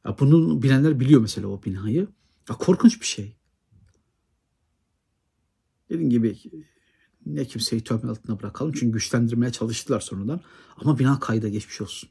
[0.06, 2.08] ya bunu bilenler biliyor mesela o binayı.
[2.50, 3.38] Ya korkunç bir şey.
[5.90, 6.38] Dediğim gibi
[7.26, 8.72] ne kimseyi töhmet altına bırakalım.
[8.72, 10.42] Çünkü güçlendirmeye çalıştılar sonradan.
[10.78, 12.10] Ama bina kayda geçmiş olsun.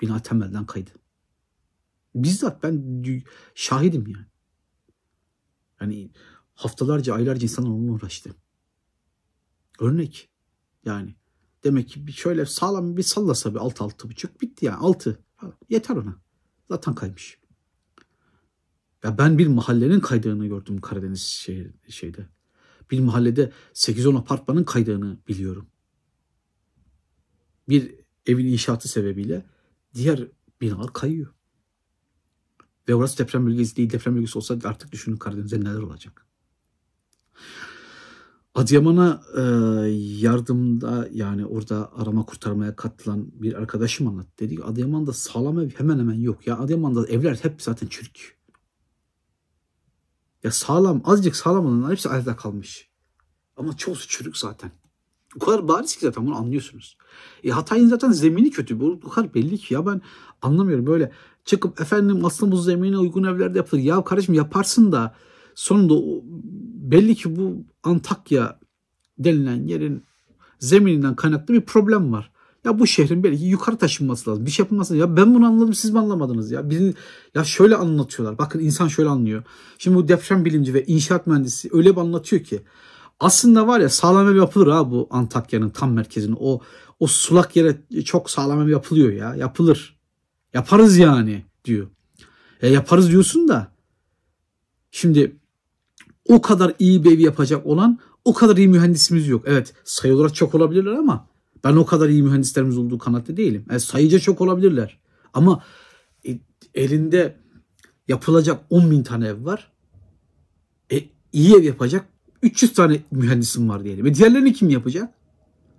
[0.00, 0.90] Bina temelden kaydı.
[2.14, 3.04] Bizzat ben
[3.54, 4.26] şahidim yani.
[5.80, 6.10] Yani
[6.54, 8.30] haftalarca, aylarca insanlar onunla uğraştı.
[9.80, 10.30] Örnek.
[10.84, 11.14] Yani
[11.64, 15.24] demek ki şöyle sağlam bir sallasa bir altı altı buçuk bitti yani altı.
[15.68, 16.20] Yeter ona.
[16.68, 17.38] Zaten kaymış.
[19.04, 22.28] Ya ben bir mahallenin kaydığını gördüm Karadeniz şehir, şeyde.
[22.90, 25.70] Bir mahallede 8-10 apartmanın kaydığını biliyorum.
[27.68, 27.94] Bir
[28.26, 29.46] evin inşaatı sebebiyle
[29.98, 30.28] diğer
[30.60, 31.34] binalar kayıyor.
[32.88, 33.90] Ve orası deprem bölgesi değil.
[33.90, 36.26] Deprem bölgesi olsa artık düşünün Karadeniz'de neler olacak.
[38.54, 39.42] Adıyaman'a e,
[40.20, 44.30] yardımda yani orada arama kurtarmaya katılan bir arkadaşım anlattı.
[44.38, 46.46] Dedi ki Adıyaman'da sağlam ev hemen hemen yok.
[46.46, 48.38] Ya Adıyaman'da evler hep zaten çürük.
[50.44, 52.90] Ya sağlam azıcık sağlam olanlar hepsi ayakta kalmış.
[53.56, 54.70] Ama çoğusu çürük zaten.
[55.36, 56.96] O kadar bariz ki zaten bunu anlıyorsunuz.
[57.44, 58.80] E Hatay'ın zaten zemini kötü.
[58.80, 60.00] Bu, bu kadar belli ki ya ben
[60.42, 61.12] anlamıyorum böyle
[61.44, 63.82] çıkıp efendim aslında bu zemine uygun evlerde yapılır.
[63.82, 65.14] Ya kardeşim yaparsın da
[65.54, 66.22] sonunda o,
[66.74, 68.58] belli ki bu Antakya
[69.18, 70.04] denilen yerin
[70.58, 72.30] zemininden kaynaklı bir problem var.
[72.64, 74.46] Ya bu şehrin belki yukarı taşınması lazım.
[74.46, 75.10] Bir şey yapılması lazım.
[75.10, 76.70] Ya ben bunu anladım siz mi anlamadınız ya?
[76.70, 76.94] Birini,
[77.34, 78.38] ya şöyle anlatıyorlar.
[78.38, 79.42] Bakın insan şöyle anlıyor.
[79.78, 82.62] Şimdi bu deprem bilimci ve inşaat mühendisi öyle bir anlatıyor ki.
[83.20, 86.36] Aslında var ya sağlam ev yapılır ha bu Antakya'nın tam merkezine.
[86.40, 86.60] O
[87.00, 89.34] o sulak yere çok sağlam ev yapılıyor ya.
[89.34, 89.98] Yapılır.
[90.54, 91.88] Yaparız yani diyor.
[92.60, 93.72] E yaparız diyorsun da.
[94.90, 95.36] Şimdi
[96.28, 99.42] o kadar iyi bir ev yapacak olan o kadar iyi mühendisimiz yok.
[99.46, 101.28] Evet sayı olarak çok olabilirler ama
[101.64, 103.64] ben o kadar iyi mühendislerimiz olduğu kanaatli değilim.
[103.70, 104.98] Yani sayıca çok olabilirler.
[105.34, 105.64] Ama
[106.28, 106.38] e,
[106.74, 107.36] elinde
[108.08, 109.72] yapılacak 10 bin tane ev var.
[110.92, 112.08] E, iyi ev yapacak
[112.42, 114.04] 300 tane mühendisim var diyelim.
[114.04, 115.14] Ve diğerlerini kim yapacak?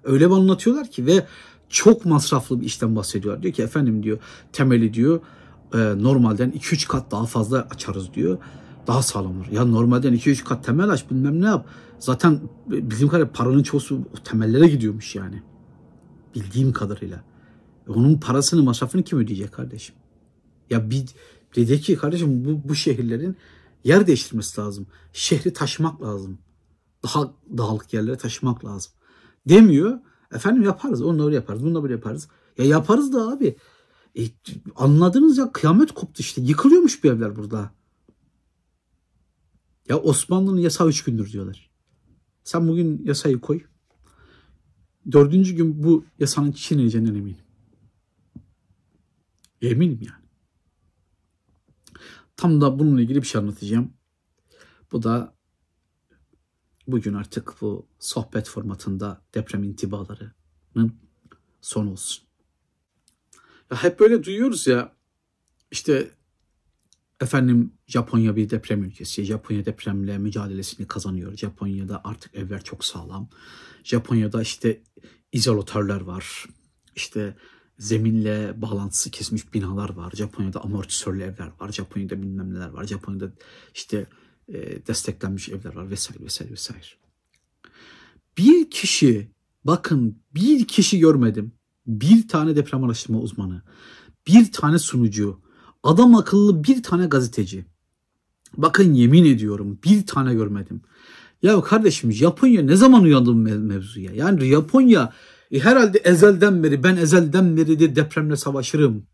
[0.03, 1.25] Öyle bir anlatıyorlar ki ve
[1.69, 3.43] çok masraflı bir işten bahsediyorlar.
[3.43, 4.19] Diyor ki efendim diyor
[4.53, 5.21] temeli diyor
[5.73, 8.37] e, normalden 2-3 kat daha fazla açarız diyor.
[8.87, 9.47] Daha sağlam olur.
[9.51, 11.67] Ya normalden 2-3 kat temel aç bilmem ne yap.
[11.99, 15.43] Zaten bildiğim kadarıyla paranın çoğusu temellere gidiyormuş yani.
[16.35, 17.23] Bildiğim kadarıyla.
[17.87, 19.95] E onun parasını masrafını kim ödeyecek kardeşim?
[20.69, 21.05] Ya bir
[21.55, 23.37] dedi ki kardeşim bu, bu şehirlerin
[23.83, 24.87] yer değiştirmesi lazım.
[25.13, 26.37] Şehri taşımak lazım.
[27.03, 28.91] Daha dağlık yerlere taşımak lazım.
[29.49, 29.99] Demiyor.
[30.33, 31.01] Efendim yaparız.
[31.01, 31.63] Onu öyle yaparız.
[31.63, 32.27] Bunu da böyle yaparız.
[32.57, 33.57] Ya yaparız da abi.
[34.17, 34.23] E,
[34.75, 36.41] anladınız ya kıyamet koptu işte.
[36.41, 37.71] Yıkılıyormuş bir evler burada.
[39.89, 41.69] Ya Osmanlı'nın yasağı üç gündür diyorlar.
[42.43, 43.61] Sen bugün yasayı koy.
[45.11, 47.43] Dördüncü gün bu yasanın çiğneyeceğinden eminim.
[49.61, 50.25] Eminim yani.
[52.37, 53.93] Tam da bununla ilgili bir şey anlatacağım.
[54.91, 55.35] Bu da
[56.91, 60.93] bugün artık bu sohbet formatında deprem intibalarının
[61.61, 62.23] son olsun.
[63.71, 64.95] Ya hep böyle duyuyoruz ya
[65.71, 66.11] işte
[67.21, 69.23] efendim Japonya bir deprem ülkesi.
[69.23, 71.37] Japonya depremle mücadelesini kazanıyor.
[71.37, 73.29] Japonya'da artık evler çok sağlam.
[73.83, 74.81] Japonya'da işte
[75.31, 76.45] izolatörler var.
[76.95, 77.35] İşte
[77.77, 80.11] zeminle bağlantısı kesmiş binalar var.
[80.15, 81.71] Japonya'da amortisörlü evler var.
[81.71, 82.83] Japonya'da bilmem neler var.
[82.83, 83.31] Japonya'da
[83.75, 84.05] işte
[84.53, 86.85] e, desteklenmiş evler var vesaire vesaire vesaire.
[88.37, 89.31] Bir kişi
[89.63, 91.51] bakın bir kişi görmedim.
[91.87, 93.61] Bir tane deprem araştırma uzmanı,
[94.27, 95.41] bir tane sunucu,
[95.83, 97.65] adam akıllı bir tane gazeteci.
[98.57, 100.81] Bakın yemin ediyorum bir tane görmedim.
[101.41, 104.11] Ya kardeşim Japonya ne zaman uyandı bu mevzuya?
[104.11, 105.13] Yani Japonya
[105.51, 109.05] e, herhalde ezelden beri ben ezelden beri de depremle savaşırım.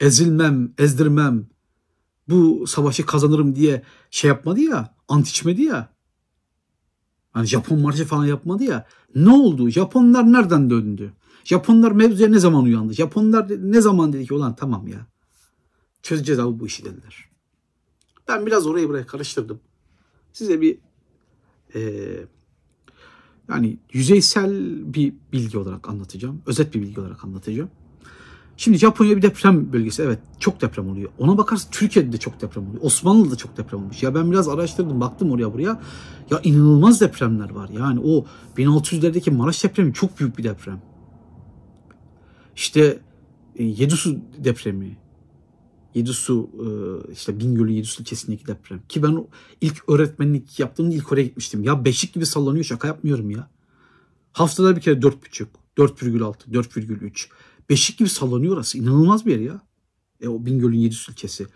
[0.00, 1.46] Ezilmem, ezdirmem.
[2.28, 5.92] Bu savaşı kazanırım diye şey yapmadı ya, ant içmedi ya.
[7.32, 8.86] Hani Japon marşı falan yapmadı ya.
[9.14, 9.70] Ne oldu?
[9.70, 11.12] Japonlar nereden döndü?
[11.44, 12.92] Japonlar mevzuya ne zaman uyandı?
[12.92, 15.06] Japonlar ne zaman dedi ki ulan tamam ya.
[16.02, 17.28] Çözeceğiz abi bu işi dediler.
[18.28, 19.60] Ben biraz orayı buraya karıştırdım.
[20.32, 20.78] Size bir
[21.74, 21.80] e,
[23.48, 24.52] yani yüzeysel
[24.94, 26.42] bir bilgi olarak anlatacağım.
[26.46, 27.70] Özet bir bilgi olarak anlatacağım.
[28.56, 30.02] Şimdi Japonya bir deprem bölgesi.
[30.02, 31.10] Evet çok deprem oluyor.
[31.18, 32.82] Ona bakarsın Türkiye'de de çok deprem oluyor.
[32.84, 34.02] Osmanlı'da çok deprem olmuş.
[34.02, 35.80] Ya ben biraz araştırdım baktım oraya buraya.
[36.30, 37.68] Ya inanılmaz depremler var.
[37.68, 38.24] Yani o
[38.56, 40.82] 1600'lerdeki Maraş depremi çok büyük bir deprem.
[42.56, 43.00] İşte
[43.56, 44.96] e, Yedisu depremi.
[45.94, 46.66] Yedisu e,
[47.12, 48.80] işte Bingöl'ün Yedisu ilçesindeki deprem.
[48.88, 49.26] Ki ben
[49.60, 51.64] ilk öğretmenlik yaptığımda ilk oraya gitmiştim.
[51.64, 53.50] Ya beşik gibi sallanıyor şaka yapmıyorum ya.
[54.32, 55.46] Haftada bir kere 4,5,
[55.76, 57.28] 4,6, 4,3.
[57.70, 58.78] Beşik gibi sallanıyor orası.
[58.78, 59.60] İnanılmaz bir yer ya.
[60.20, 61.46] E, o Bingöl'ün Yedisu ilçesi.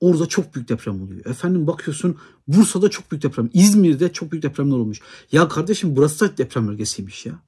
[0.00, 1.26] Orada çok büyük deprem oluyor.
[1.26, 2.16] Efendim bakıyorsun
[2.48, 3.50] Bursa'da çok büyük deprem.
[3.52, 5.00] İzmir'de çok büyük depremler olmuş.
[5.32, 7.42] Ya kardeşim burası da deprem bölgesiymiş ya.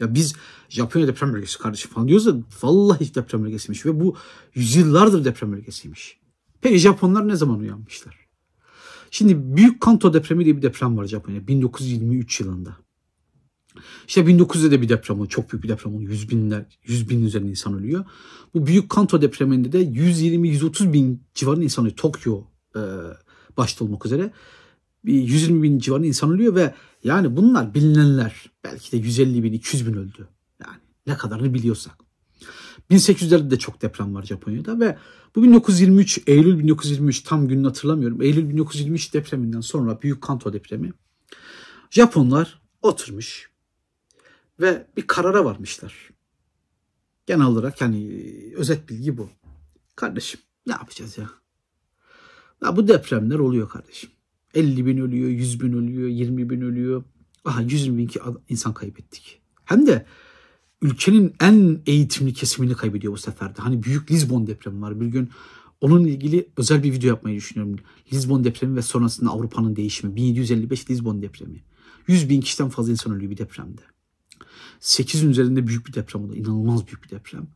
[0.00, 0.34] Ya biz
[0.68, 4.16] Japonya deprem bölgesi kardeşim falan diyoruz da vallahi deprem bölgesiymiş ve bu
[4.54, 6.18] yüzyıllardır deprem bölgesiymiş.
[6.60, 8.28] Peki Japonlar ne zaman uyanmışlar?
[9.10, 12.76] Şimdi Büyük Kanto depremi diye bir deprem var Japonya 1923 yılında.
[14.08, 15.28] İşte 1900'de de bir deprem oldu.
[15.28, 16.02] Çok büyük bir deprem oldu.
[16.02, 18.04] 100 binler, 100 bin üzerinde insan ölüyor.
[18.54, 21.96] Bu Büyük Kanto depreminde de 120-130 bin civarında insan ölüyor.
[21.96, 22.44] Tokyo
[22.76, 22.80] e,
[23.56, 24.32] başta olmak üzere.
[25.04, 26.74] 120 bin civarında insan ölüyor ve
[27.04, 28.50] yani bunlar bilinenler.
[28.64, 30.28] Belki de 150 bin, 200 bin öldü.
[30.64, 32.08] Yani ne kadarını biliyorsak.
[32.90, 34.98] 1800'lerde de çok deprem var Japonya'da ve
[35.36, 38.22] bu 1923, Eylül 1923 tam gününü hatırlamıyorum.
[38.22, 40.92] Eylül 1923 depreminden sonra Büyük Kanto depremi.
[41.90, 43.50] Japonlar oturmuş
[44.60, 46.10] ve bir karara varmışlar.
[47.26, 48.24] Genel olarak yani
[48.56, 49.30] özet bilgi bu.
[49.96, 51.30] Kardeşim ne yapacağız ya?
[52.64, 54.10] Ya bu depremler oluyor kardeşim.
[54.54, 57.04] 50 bin ölüyor, 100 bin ölüyor, 20 bin ölüyor.
[57.44, 58.10] Aha 120 bin
[58.48, 59.40] insan kaybettik.
[59.64, 60.06] Hem de
[60.82, 63.62] ülkenin en eğitimli kesimini kaybediyor bu sefer de.
[63.62, 65.00] Hani büyük Lisbon depremi var.
[65.00, 65.30] Bir gün
[65.80, 67.76] onunla ilgili özel bir video yapmayı düşünüyorum.
[68.12, 70.16] Lisbon depremi ve sonrasında Avrupa'nın değişimi.
[70.16, 71.62] 1755 Lisbon depremi.
[72.06, 73.82] 100 bin kişiden fazla insan ölüyor bir depremde.
[74.80, 76.34] 8'in üzerinde büyük bir deprem oldu.
[76.34, 77.48] İnanılmaz büyük bir deprem.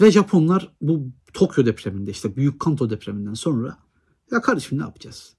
[0.00, 3.78] Ve Japonlar bu Tokyo depreminde işte Büyük Kanto depreminden sonra
[4.32, 5.34] ya kardeşim ne yapacağız?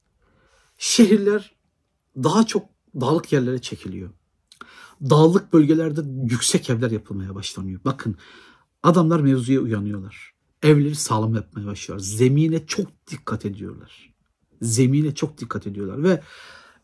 [0.78, 1.55] Şehirler
[2.16, 4.09] daha çok dağlık yerlere çekiliyor.
[5.01, 6.01] Dağlık bölgelerde
[6.32, 7.82] yüksek evler yapılmaya başlanıyor.
[7.86, 8.16] Bakın
[8.84, 10.34] adamlar mevzuya uyanıyorlar.
[10.64, 12.05] Evleri sağlam yapmaya başlıyorlar.
[12.05, 14.14] Zemine çok dikkat ediyorlar.
[14.62, 16.22] Zemine çok dikkat ediyorlar ve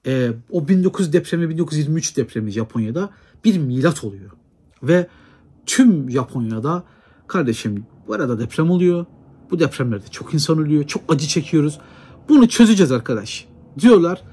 [0.05, 3.09] e, o 1900 depremi 1923 depremi Japonya'da
[3.45, 4.31] bir milat oluyor.
[4.83, 5.07] Ve
[5.65, 6.83] tüm Japonya'da
[7.27, 9.05] kardeşim bu arada deprem oluyor.
[9.51, 10.83] Bu depremlerde çok insan ölüyor.
[10.83, 11.79] Çok acı çekiyoruz.
[12.29, 13.47] Bunu çözeceğiz arkadaş
[13.79, 14.23] diyorlar.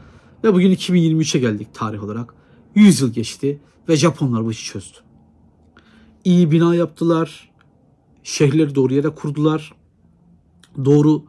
[0.45, 2.35] Ve bugün 2023'e geldik tarih olarak.
[2.75, 4.99] 100 yıl geçti ve Japonlar bu işi çözdü.
[6.25, 7.51] İyi bina yaptılar.
[8.23, 9.73] Şehirleri doğru yere kurdular.
[10.85, 11.25] Doğru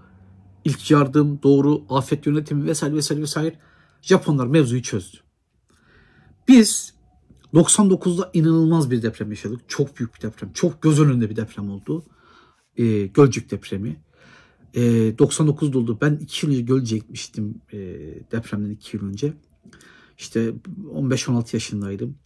[0.66, 3.56] ilk yardım, doğru afet yönetimi vesaire vesaire vesaire.
[4.06, 5.18] Japonlar mevzuyu çözdü.
[6.48, 6.94] Biz
[7.54, 9.62] 99'da inanılmaz bir deprem yaşadık.
[9.68, 10.54] Çok büyük bir deprem.
[10.54, 12.06] Çok göz önünde bir deprem oldu.
[12.78, 13.98] E, Gölcük depremi.
[14.74, 15.98] E, 99'da oldu.
[16.02, 17.78] Ben 2 yıl önce Gölcük'e gitmiştim e,
[18.32, 19.34] depremden 2 yıl önce.
[20.18, 20.54] İşte
[20.94, 22.18] 15-16 yaşındaydım.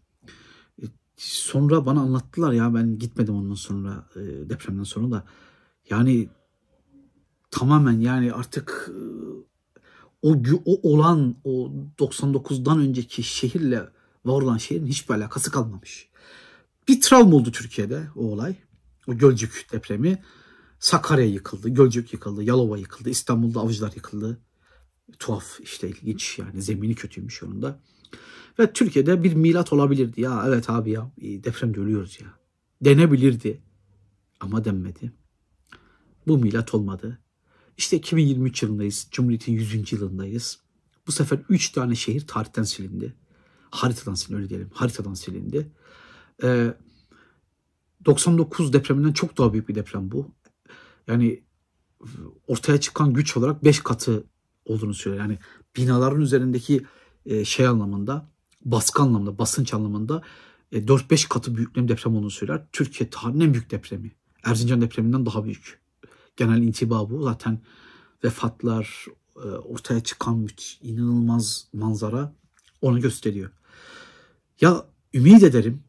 [0.81, 0.85] E,
[1.17, 5.25] sonra bana anlattılar ya ben gitmedim ondan sonra e, depremden sonra da.
[5.89, 6.29] Yani
[7.51, 8.99] tamamen yani artık e,
[10.21, 13.79] o, o olan o 99'dan önceki şehirle
[14.25, 16.09] var olan şehrin hiçbir alakası kalmamış.
[16.87, 18.55] Bir travma oldu Türkiye'de o olay.
[19.07, 20.23] O Gölcük depremi.
[20.79, 24.39] Sakarya yıkıldı, Gölcük yıkıldı, Yalova yıkıldı, İstanbul'da Avcılar yıkıldı.
[25.19, 27.79] Tuhaf işte ilginç yani zemini kötüymüş yolunda.
[28.59, 30.21] Ve Türkiye'de bir milat olabilirdi.
[30.21, 32.27] Ya evet abi ya depremde ölüyoruz ya.
[32.81, 33.61] Denebilirdi
[34.39, 35.11] ama denmedi.
[36.27, 37.19] Bu milat olmadı.
[37.79, 39.07] İşte 2023 yılındayız.
[39.11, 39.91] Cumhuriyet'in 100.
[39.91, 40.59] yılındayız.
[41.07, 43.13] Bu sefer 3 tane şehir tarihten silindi.
[43.71, 44.69] Haritadan silindi öyle diyelim.
[44.73, 45.71] Haritadan silindi.
[46.43, 46.73] Ee,
[48.05, 50.31] 99 depreminden çok daha büyük bir deprem bu.
[51.07, 51.43] Yani
[52.47, 54.23] ortaya çıkan güç olarak 5 katı
[54.65, 55.25] olduğunu söylüyor.
[55.25, 55.39] Yani
[55.75, 56.85] binaların üzerindeki
[57.25, 58.29] e, şey anlamında,
[58.65, 60.21] baskı anlamında, basınç anlamında
[60.71, 62.67] e, 4-5 katı büyüklüğün deprem olduğunu söyler.
[62.71, 64.11] Türkiye tarihinin en büyük depremi.
[64.43, 65.88] Erzincan depreminden daha büyük.
[66.39, 67.23] Genel intiba bu.
[67.23, 67.59] Zaten
[68.23, 70.47] vefatlar, e, ortaya çıkan
[70.81, 72.33] inanılmaz manzara
[72.81, 73.49] onu gösteriyor.
[74.61, 75.83] Ya ümit ederim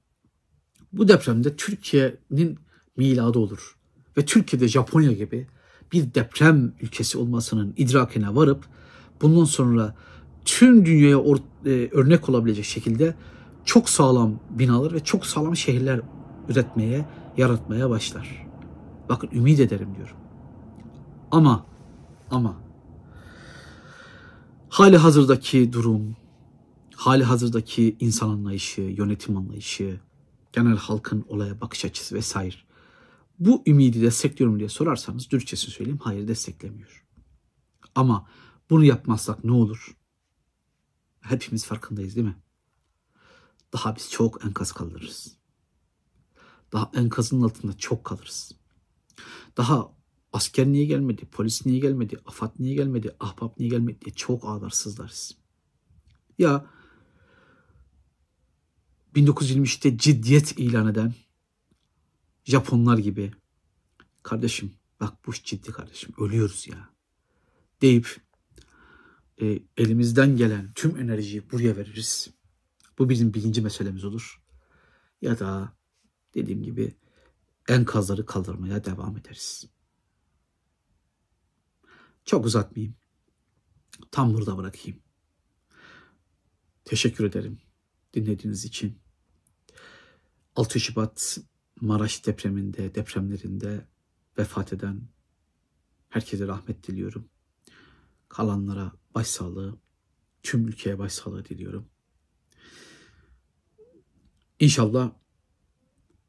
[0.92, 2.58] bu depremde Türkiye'nin
[2.96, 3.76] miladı olur.
[4.16, 5.46] Ve Türkiye'de Japonya gibi
[5.92, 8.64] bir deprem ülkesi olmasının idrakine varıp
[9.22, 9.94] bundan sonra
[10.44, 11.18] tüm dünyaya
[11.66, 13.14] e, örnek olabilecek şekilde
[13.64, 16.00] çok sağlam binalar ve çok sağlam şehirler
[16.48, 18.46] üretmeye, yaratmaya başlar.
[19.08, 20.19] Bakın ümit ederim diyorum.
[21.30, 21.66] Ama
[22.30, 22.60] ama
[24.68, 26.16] hali hazırdaki durum,
[26.94, 30.00] hali hazırdaki insan anlayışı, yönetim anlayışı,
[30.52, 32.56] genel halkın olaya bakış açısı vesaire.
[33.38, 37.04] Bu ümidi destekliyorum diye sorarsanız dürüstçesini söyleyeyim hayır desteklemiyor.
[37.94, 38.28] Ama
[38.70, 39.96] bunu yapmazsak ne olur?
[41.20, 42.36] Hepimiz farkındayız değil mi?
[43.72, 45.36] Daha biz çok enkaz kalırız.
[46.72, 48.52] Daha enkazın altında çok kalırız.
[49.56, 49.99] Daha
[50.32, 55.36] asker niye gelmedi, polis niye gelmedi, afat niye gelmedi, ahbap niye gelmedi diye çok ağlarsızlarız.
[56.38, 56.66] Ya
[59.14, 61.14] 1923'te ciddiyet ilan eden
[62.44, 63.32] Japonlar gibi
[64.22, 66.90] kardeşim bak bu ciddi kardeşim ölüyoruz ya
[67.80, 68.16] deyip
[69.40, 72.30] e, elimizden gelen tüm enerjiyi buraya veririz.
[72.98, 74.42] Bu bizim birinci meselemiz olur.
[75.22, 75.72] Ya da
[76.34, 76.94] dediğim gibi
[77.68, 79.66] enkazları kaldırmaya devam ederiz.
[82.30, 82.96] Çok uzatmayayım.
[84.10, 85.00] Tam burada bırakayım.
[86.84, 87.60] Teşekkür ederim
[88.14, 88.98] dinlediğiniz için.
[90.56, 91.38] 6 Şubat
[91.80, 93.88] Maraş depreminde, depremlerinde
[94.38, 95.08] vefat eden
[96.08, 97.28] herkese rahmet diliyorum.
[98.28, 99.78] Kalanlara başsağlığı,
[100.42, 101.88] tüm ülkeye başsağlığı diliyorum.
[104.60, 105.12] İnşallah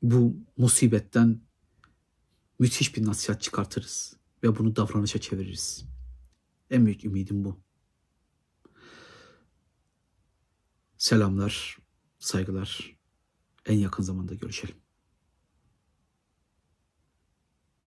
[0.01, 1.41] bu musibetten
[2.59, 5.90] müthiş bir nasihat çıkartırız ve bunu davranışa çeviririz.
[6.71, 7.61] En büyük ümidim bu.
[10.97, 11.77] Selamlar,
[12.19, 12.97] saygılar.
[13.65, 14.80] En yakın zamanda görüşelim.